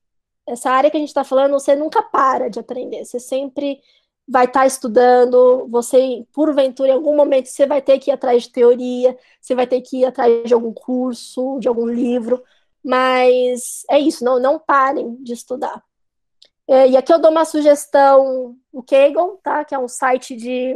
[0.46, 3.04] Essa área que a gente está falando, você nunca para de aprender.
[3.04, 3.80] Você sempre
[4.26, 8.42] vai estar tá estudando, você, porventura, em algum momento, você vai ter que ir atrás
[8.42, 12.42] de teoria, você vai ter que ir atrás de algum curso, de algum livro,
[12.84, 15.82] mas é isso, não, não parem de estudar.
[16.68, 19.64] É, e aqui eu dou uma sugestão, o Kaggle, tá?
[19.64, 20.74] Que é um site de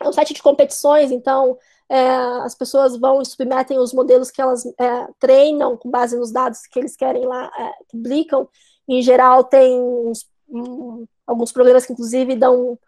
[0.00, 1.56] é um site de competições, então
[1.92, 2.08] é,
[2.42, 6.66] as pessoas vão e submetem os modelos que elas é, treinam com base nos dados
[6.66, 8.48] que eles querem lá, é, publicam.
[8.88, 12.78] Em geral, tem uns, um, alguns programas que, inclusive, dão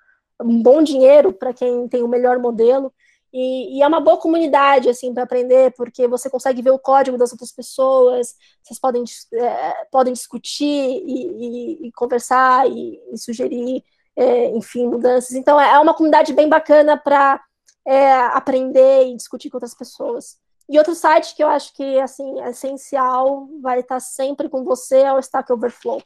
[0.42, 2.90] um bom dinheiro para quem tem o melhor modelo.
[3.30, 7.18] E, e, é uma boa comunidade, assim, para aprender, porque você consegue ver o código
[7.18, 13.84] das outras pessoas, vocês podem, é, podem discutir e, e, e conversar e, sugerir,
[14.16, 15.32] é, enfim, mudanças.
[15.32, 17.38] Então, é, é uma comunidade bem bacana para
[17.86, 20.38] é, aprender e discutir com outras pessoas.
[20.68, 25.00] E outro site que eu acho que, assim, é essencial, vai estar sempre com você,
[25.00, 26.02] é o Stack Overflow.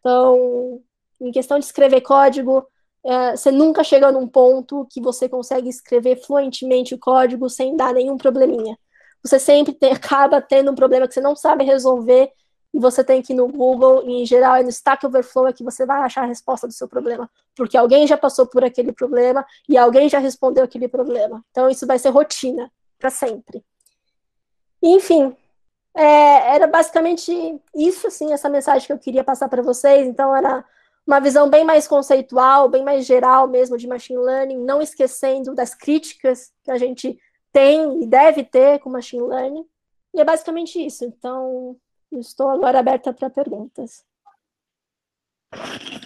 [0.00, 0.82] Então,
[1.20, 2.66] em questão de escrever código,
[3.04, 7.94] é, você nunca chega num ponto que você consegue escrever fluentemente o código sem dar
[7.94, 8.78] nenhum probleminha.
[9.22, 12.30] Você sempre tem, acaba tendo um problema que você não sabe resolver
[12.76, 15.64] e você tem que ir no Google, em geral é no Stack Overflow é que
[15.64, 19.46] você vai achar a resposta do seu problema, porque alguém já passou por aquele problema
[19.66, 21.42] e alguém já respondeu aquele problema.
[21.50, 23.64] Então isso vai ser rotina para sempre.
[24.82, 25.34] Enfim,
[25.96, 27.32] é, era basicamente
[27.74, 30.06] isso, assim, essa mensagem que eu queria passar para vocês.
[30.06, 30.62] Então era
[31.06, 35.74] uma visão bem mais conceitual, bem mais geral mesmo de machine learning, não esquecendo das
[35.74, 37.18] críticas que a gente
[37.50, 39.64] tem e deve ter com machine learning.
[40.12, 41.06] E é basicamente isso.
[41.06, 41.74] Então,
[42.12, 44.04] estou agora aberta para perguntas.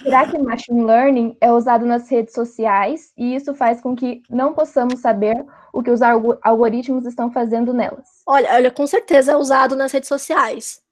[0.03, 4.55] Será que machine learning é usado nas redes sociais e isso faz com que não
[4.55, 8.23] possamos saber o que os algoritmos estão fazendo nelas?
[8.27, 10.83] Olha, olha, com certeza é usado nas redes sociais.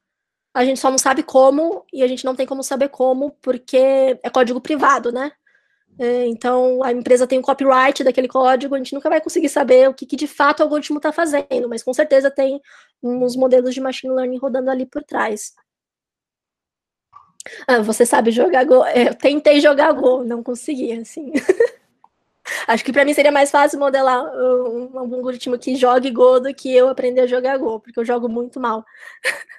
[0.55, 4.19] A gente só não sabe como, e a gente não tem como saber como, porque
[4.23, 5.33] é código privado, né?
[5.99, 9.89] É, então, a empresa tem o copyright daquele código, a gente nunca vai conseguir saber
[9.89, 12.61] o que, que de fato o algoritmo está fazendo, mas com certeza tem
[13.03, 15.55] uns modelos de machine learning rodando ali por trás.
[17.67, 18.85] Ah, você sabe jogar Go?
[18.85, 21.33] É, eu tentei jogar Go, não consegui, assim.
[22.67, 26.55] Acho que para mim seria mais fácil modelar um, um algoritmo que jogue Go do
[26.55, 28.85] que eu aprender a jogar Go, porque eu jogo muito mal.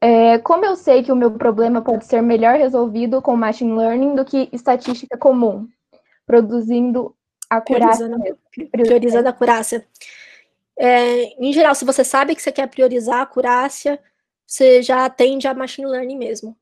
[0.00, 4.14] É, como eu sei que o meu problema pode ser melhor resolvido com machine learning
[4.14, 5.68] do que estatística comum,
[6.26, 7.14] produzindo
[7.50, 8.08] a acurácia?
[8.08, 8.38] Priorizando,
[8.70, 9.86] priorizando a acurácia.
[10.78, 14.00] É, em geral, se você sabe que você quer priorizar a acurácia,
[14.46, 16.56] você já atende a machine learning mesmo.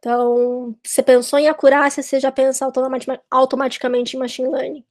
[0.00, 2.68] Então, você pensou em acurácia, você já pensa
[3.30, 4.84] automaticamente em machine learning.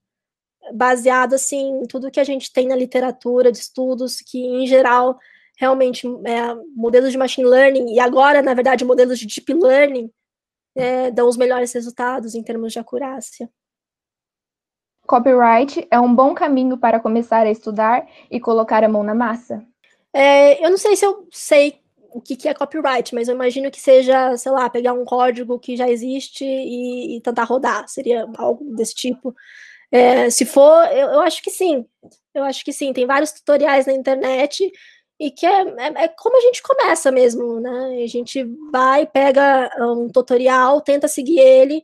[0.73, 5.19] Baseado, assim, em tudo que a gente tem na literatura de estudos, que, em geral,
[5.59, 10.09] realmente, é, modelos de machine learning, e agora, na verdade, modelos de deep learning,
[10.73, 13.49] é, dão os melhores resultados em termos de acurácia.
[15.05, 19.65] Copyright é um bom caminho para começar a estudar e colocar a mão na massa?
[20.13, 21.81] É, eu não sei se eu sei
[22.13, 25.59] o que, que é copyright, mas eu imagino que seja, sei lá, pegar um código
[25.59, 29.35] que já existe e, e tentar rodar, seria algo desse tipo.
[29.91, 31.85] É, se for, eu, eu, acho que sim,
[32.33, 34.71] eu acho que sim, tem vários tutoriais na internet
[35.19, 38.03] e que é, é, é como a gente começa mesmo, né?
[38.03, 41.83] A gente vai, pega um tutorial, tenta seguir ele,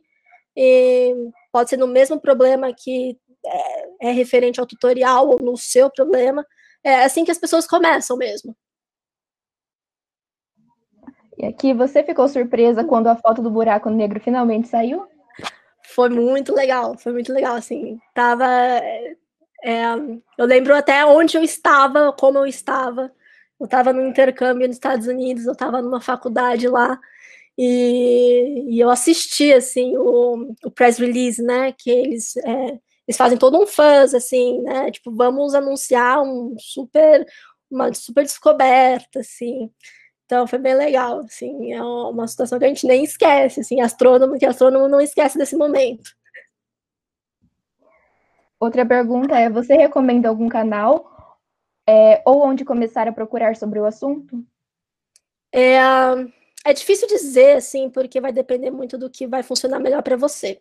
[1.52, 6.46] pode ser no mesmo problema que é, é referente ao tutorial ou no seu problema,
[6.82, 8.56] é assim que as pessoas começam mesmo.
[11.38, 15.06] E aqui, você ficou surpresa quando a foto do buraco negro finalmente saiu?
[15.84, 18.46] Foi muito legal, foi muito legal, assim, tava...
[19.62, 19.94] É,
[20.38, 23.12] eu lembro até onde eu estava, como eu estava,
[23.60, 26.98] eu estava no intercâmbio nos Estados Unidos, eu estava numa faculdade lá,
[27.58, 32.78] e, e, eu assisti, assim, o, o press release, né, que eles, é,
[33.08, 37.26] eles fazem todo um fãs, assim, né, tipo, vamos anunciar um super,
[37.70, 39.70] uma super descoberta, assim,
[40.26, 44.38] então foi bem legal, assim, é uma situação que a gente nem esquece, assim, astrônomo
[44.38, 46.10] que astrônomo não esquece desse momento.
[48.58, 51.15] Outra pergunta é: você recomenda algum canal
[51.86, 54.44] é, ou onde começar a procurar sobre o assunto?
[55.52, 55.78] É,
[56.64, 60.60] é difícil dizer, assim, porque vai depender muito do que vai funcionar melhor para você.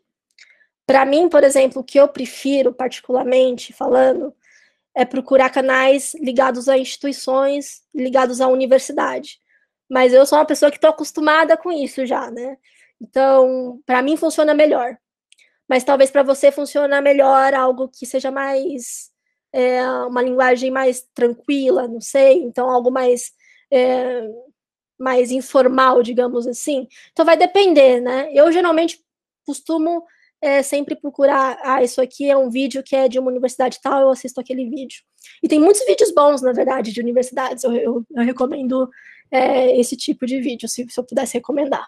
[0.86, 4.34] Para mim, por exemplo, o que eu prefiro, particularmente falando,
[4.94, 9.40] é procurar canais ligados a instituições, ligados à universidade.
[9.90, 12.58] Mas eu sou uma pessoa que estou acostumada com isso já, né?
[13.02, 14.98] Então, para mim funciona melhor.
[15.68, 19.12] Mas talvez para você funcione melhor algo que seja mais
[19.56, 22.44] é, uma linguagem mais tranquila, não sei.
[22.44, 23.32] Então, algo mais
[23.72, 24.30] é,
[25.00, 26.88] mais informal, digamos assim.
[27.12, 28.30] Então, vai depender, né?
[28.34, 29.02] Eu geralmente
[29.46, 30.04] costumo
[30.42, 34.02] é, sempre procurar, ah, isso aqui é um vídeo que é de uma universidade tal,
[34.02, 35.04] eu assisto aquele vídeo.
[35.42, 37.64] E tem muitos vídeos bons, na verdade, de universidades.
[37.64, 38.90] Eu, eu, eu recomendo
[39.32, 41.88] é, esse tipo de vídeo, se, se eu pudesse recomendar.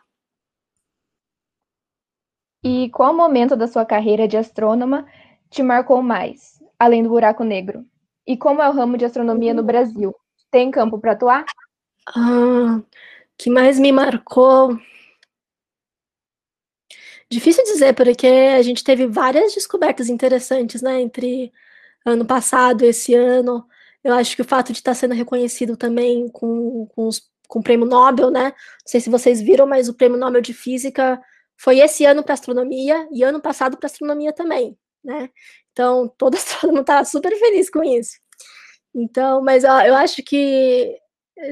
[2.64, 5.06] E qual momento da sua carreira de astrônoma
[5.50, 7.86] te marcou mais, além do buraco negro?
[8.26, 10.16] E como é o ramo de astronomia no Brasil?
[10.52, 11.46] Tem campo para atuar?
[12.08, 12.82] Ah,
[13.38, 14.78] que mais me marcou?
[17.30, 21.52] Difícil dizer, porque a gente teve várias descobertas interessantes, né, entre
[22.06, 23.66] ano passado e esse ano.
[24.04, 27.64] Eu acho que o fato de estar sendo reconhecido também com, com, os, com o
[27.64, 28.46] prêmio Nobel, né?
[28.46, 28.54] Não
[28.86, 31.22] sei se vocês viram, mas o prêmio Nobel de Física
[31.58, 35.30] foi esse ano para astronomia e ano passado para astronomia também, né?
[35.72, 38.18] Então, todo astrônomo está super feliz com isso.
[38.94, 40.98] Então, mas ó, eu acho que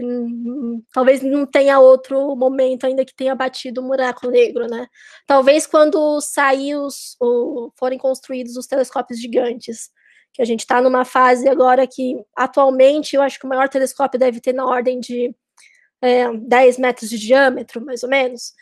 [0.01, 4.87] hum, talvez não tenha outro momento ainda que tenha batido o buraco negro, né?
[5.27, 9.89] Talvez quando sair os, ou forem construídos os telescópios gigantes,
[10.33, 14.19] que a gente está numa fase agora que, atualmente, eu acho que o maior telescópio
[14.19, 15.33] deve ter na ordem de
[16.01, 18.53] é, 10 metros de diâmetro, mais ou menos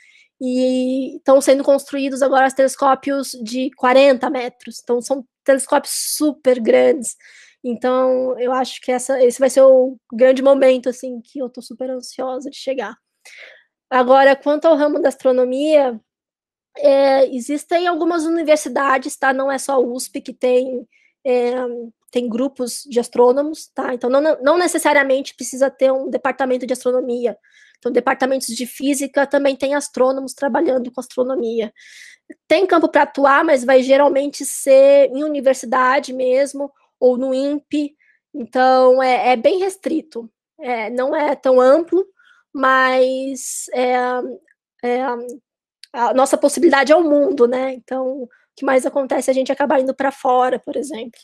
[0.45, 4.81] e estão sendo construídos agora os telescópios de 40 metros.
[4.83, 7.15] Então, são telescópios super grandes.
[7.63, 11.63] Então, eu acho que essa, esse vai ser o grande momento, assim, que eu estou
[11.63, 12.93] super ansiosa de chegar.
[13.89, 15.97] Agora, quanto ao ramo da astronomia,
[16.77, 19.31] é, existem algumas universidades, tá?
[19.31, 20.85] Não é só a USP que tem,
[21.25, 21.53] é,
[22.11, 23.93] tem grupos de astrônomos, tá?
[23.93, 27.37] Então, não, não necessariamente precisa ter um departamento de astronomia.
[27.83, 31.73] Então, departamentos de física também tem astrônomos trabalhando com astronomia.
[32.47, 37.93] Tem campo para atuar, mas vai geralmente ser em universidade mesmo, ou no INPE.
[38.33, 40.31] Então, é, é bem restrito.
[40.57, 42.05] É, não é tão amplo,
[42.53, 43.95] mas é,
[44.81, 45.01] é,
[45.91, 47.73] a nossa possibilidade é o mundo, né?
[47.73, 51.19] Então, o que mais acontece é a gente acabar indo para fora, por exemplo.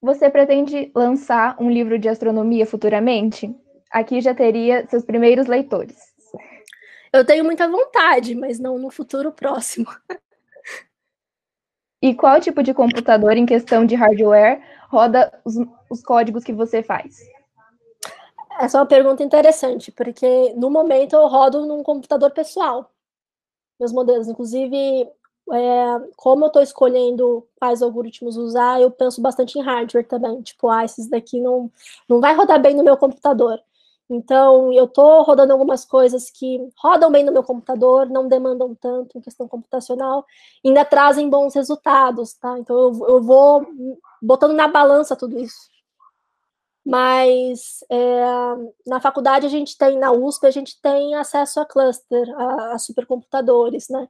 [0.00, 3.52] Você pretende lançar um livro de astronomia futuramente?
[3.90, 5.96] Aqui já teria seus primeiros leitores.
[7.12, 9.86] Eu tenho muita vontade, mas não no futuro próximo.
[12.00, 15.56] E qual tipo de computador, em questão de hardware, roda os,
[15.90, 17.18] os códigos que você faz?
[18.60, 22.90] Essa é uma pergunta interessante, porque no momento eu rodo num computador pessoal,
[23.78, 24.28] meus modelos.
[24.28, 25.08] Inclusive,
[25.52, 30.42] é, como eu estou escolhendo quais algoritmos usar, eu penso bastante em hardware também.
[30.42, 31.70] Tipo, ah, esses daqui não,
[32.08, 33.60] não vai rodar bem no meu computador.
[34.10, 39.18] Então, eu estou rodando algumas coisas que rodam bem no meu computador, não demandam tanto
[39.18, 40.24] em questão computacional,
[40.64, 42.58] ainda trazem bons resultados, tá?
[42.58, 43.66] Então, eu, eu vou
[44.22, 45.68] botando na balança tudo isso.
[46.84, 48.24] Mas é,
[48.86, 52.78] na faculdade a gente tem, na USP, a gente tem acesso a cluster, a, a
[52.78, 54.08] supercomputadores, né?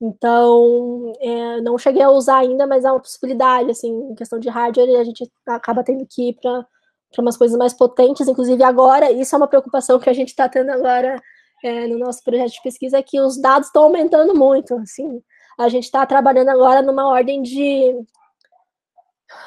[0.00, 4.48] Então, é, não cheguei a usar ainda, mas é uma possibilidade, assim, em questão de
[4.48, 6.66] hardware, a gente acaba tendo que ir para
[7.12, 10.48] para umas coisas mais potentes, inclusive agora, isso é uma preocupação que a gente está
[10.48, 11.20] tendo agora
[11.64, 15.22] é, no nosso projeto de pesquisa, é que os dados estão aumentando muito, assim,
[15.58, 17.94] a gente está trabalhando agora numa ordem de,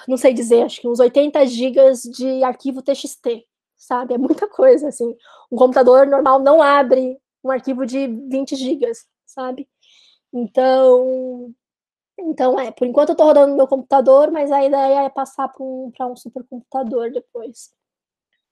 [0.08, 3.46] não sei dizer, acho que uns 80 gigas de arquivo TXT,
[3.78, 5.16] sabe, é muita coisa, assim,
[5.52, 9.68] um computador normal não abre um arquivo de 20 gigas, sabe,
[10.34, 11.54] então,
[12.22, 15.48] então, é, por enquanto eu estou rodando no meu computador, mas a ideia é passar
[15.48, 17.72] para um, um supercomputador depois.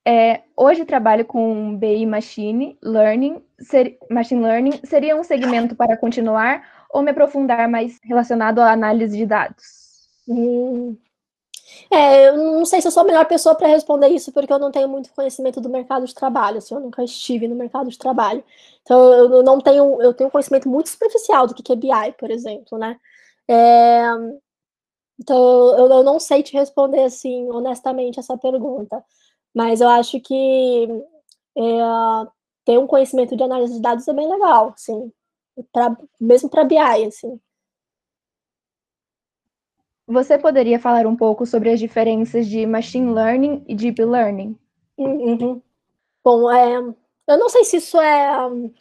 [0.06, 3.44] É, hoje trabalho com BI Machine Learning.
[3.60, 9.18] Ser, machine Learning seria um segmento para continuar ou me aprofundar mais relacionado à análise
[9.18, 9.66] de dados?
[10.28, 10.96] Hum.
[11.92, 14.60] É, eu não sei se eu sou a melhor pessoa para responder isso, porque eu
[14.60, 17.98] não tenho muito conhecimento do mercado de trabalho, assim, eu nunca estive no mercado de
[17.98, 18.44] trabalho.
[18.82, 22.32] Então, eu não tenho, eu tenho um conhecimento muito superficial do que é BI, por
[22.32, 22.98] exemplo, né?
[23.50, 24.02] É,
[25.20, 25.38] então,
[25.78, 29.04] eu, eu, não sei te responder, assim, honestamente, essa pergunta.
[29.54, 30.88] Mas eu acho que
[31.58, 31.62] é,
[32.66, 35.12] ter um conhecimento de análise de dados é bem legal, assim,
[35.72, 37.40] pra, mesmo para BI, assim.
[40.06, 44.58] Você poderia falar um pouco sobre as diferenças de machine learning e deep learning?
[44.98, 45.62] Uhum.
[46.24, 48.74] Bom, é, eu não sei se isso é um,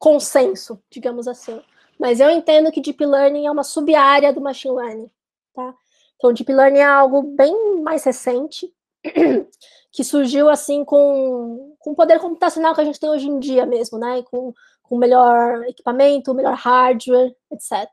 [0.00, 1.60] consenso, digamos assim,
[2.00, 5.10] mas eu entendo que Deep Learning é uma sub-área do Machine Learning,
[5.54, 5.74] tá?
[6.16, 8.72] Então, Deep Learning é algo bem mais recente,
[9.92, 13.66] que surgiu assim com, com o poder computacional que a gente tem hoje em dia
[13.66, 14.22] mesmo, né?
[14.22, 17.86] Com, com melhor equipamento, melhor hardware, etc.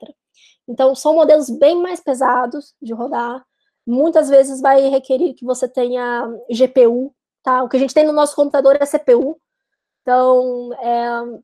[0.66, 3.45] Então, são modelos bem mais pesados de rodar.
[3.86, 7.62] Muitas vezes vai requerir que você tenha GPU, tá?
[7.62, 9.38] O que a gente tem no nosso computador é CPU.
[10.01, 11.41] Então, é,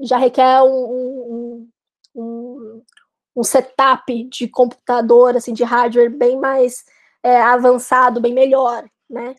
[0.00, 1.68] já requer um, um,
[2.20, 2.82] um,
[3.36, 6.84] um, setup de computador, assim, de hardware bem mais
[7.22, 9.34] é, avançado, bem melhor, né?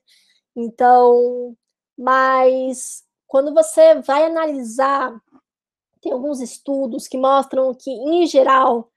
[0.55, 1.55] Então,
[1.97, 5.13] mas quando você vai analisar,
[6.01, 8.89] tem alguns estudos que mostram que, em geral,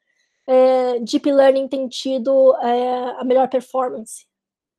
[0.47, 4.27] é, Deep Learning tem tido é, a melhor performance.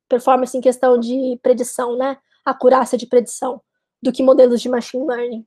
[0.08, 2.18] Performance em questão de predição, né?
[2.44, 3.60] Acurácia de predição,
[4.02, 5.46] do que modelos de Machine Learning.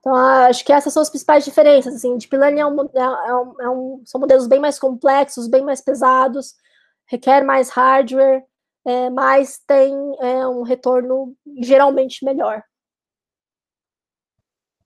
[0.00, 1.94] Então, acho que essas são as principais diferenças.
[1.94, 5.62] Assim, Deep Learning é um, é um, é um, são modelos bem mais complexos, bem
[5.62, 6.54] mais pesados,
[7.06, 8.44] requer mais hardware,
[8.84, 12.62] é, mas tem é, um retorno geralmente melhor.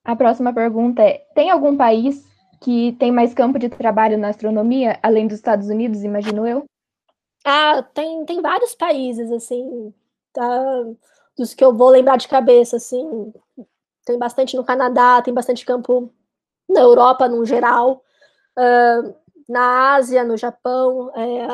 [0.05, 2.25] A próxima pergunta é: tem algum país
[2.61, 6.65] que tem mais campo de trabalho na astronomia, além dos Estados Unidos, imagino eu?
[7.45, 9.93] Ah, tem, tem vários países, assim,
[10.33, 10.85] tá,
[11.37, 13.33] dos que eu vou lembrar de cabeça, assim,
[14.05, 16.13] tem bastante no Canadá, tem bastante campo
[16.69, 18.03] na Europa, no geral,
[18.59, 19.15] uh,
[19.49, 21.47] na Ásia, no Japão, é,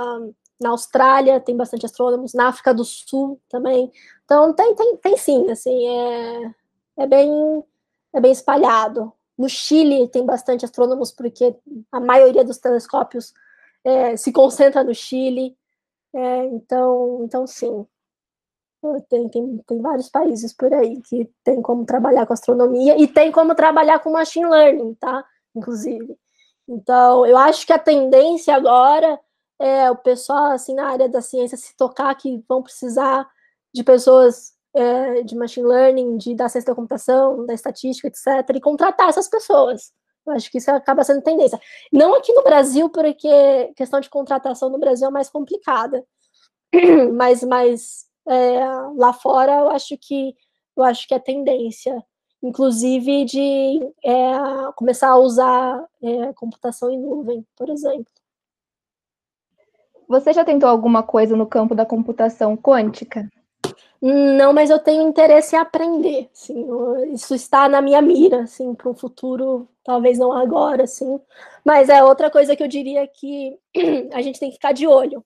[0.60, 3.90] na Austrália tem bastante astrônomos, na África do Sul também,
[4.24, 6.54] então tem, tem, tem sim, assim, é,
[6.98, 7.64] é bem
[8.12, 9.12] é bem espalhado.
[9.38, 11.56] No Chile tem bastante astrônomos, porque
[11.90, 13.32] a maioria dos telescópios
[13.84, 15.56] é, se concentra no Chile.
[16.12, 17.86] É, então, então, sim.
[19.08, 23.30] Tem, tem, tem vários países por aí que tem como trabalhar com astronomia e tem
[23.30, 25.22] como trabalhar com machine learning, tá?
[25.54, 26.16] Inclusive.
[26.66, 29.20] Então, eu acho que a tendência agora
[29.58, 33.28] é o pessoal, assim, na área da ciência se tocar que vão precisar
[33.74, 38.60] de pessoas é, de machine learning, de, da ciência da computação, da estatística, etc., e
[38.60, 39.92] contratar essas pessoas.
[40.26, 41.60] Eu acho que isso acaba sendo tendência.
[41.92, 46.04] Não aqui no Brasil, porque questão de contratação no Brasil é mais complicada.
[47.16, 48.64] Mas, mas é,
[48.96, 50.34] lá fora eu acho que
[50.76, 52.02] eu acho que é tendência,
[52.42, 58.12] inclusive de é, começar a usar é, computação em nuvem, por exemplo.
[60.08, 63.28] Você já tentou alguma coisa no campo da computação quântica?
[64.02, 66.66] Não, mas eu tenho interesse em aprender, assim,
[67.12, 71.20] isso está na minha mira, assim, para um futuro, talvez não agora, assim,
[71.62, 73.58] mas é outra coisa que eu diria que
[74.14, 75.22] a gente tem que ficar de olho,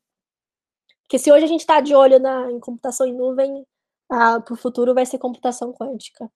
[1.05, 3.67] porque se hoje a gente está de olho na, em computação em nuvem,
[4.09, 6.31] para o futuro vai ser computação quântica.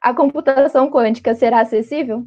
[0.00, 2.26] A computação quântica será acessível?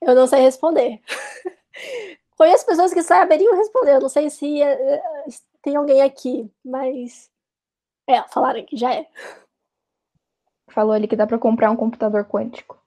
[0.00, 1.00] Eu não sei responder.
[2.36, 5.02] Conheço pessoas que saberiam responder, eu não sei se é,
[5.62, 7.30] tem alguém aqui, mas
[8.08, 9.08] é, falaram que já é.
[10.70, 12.81] Falou ali que dá para comprar um computador quântico.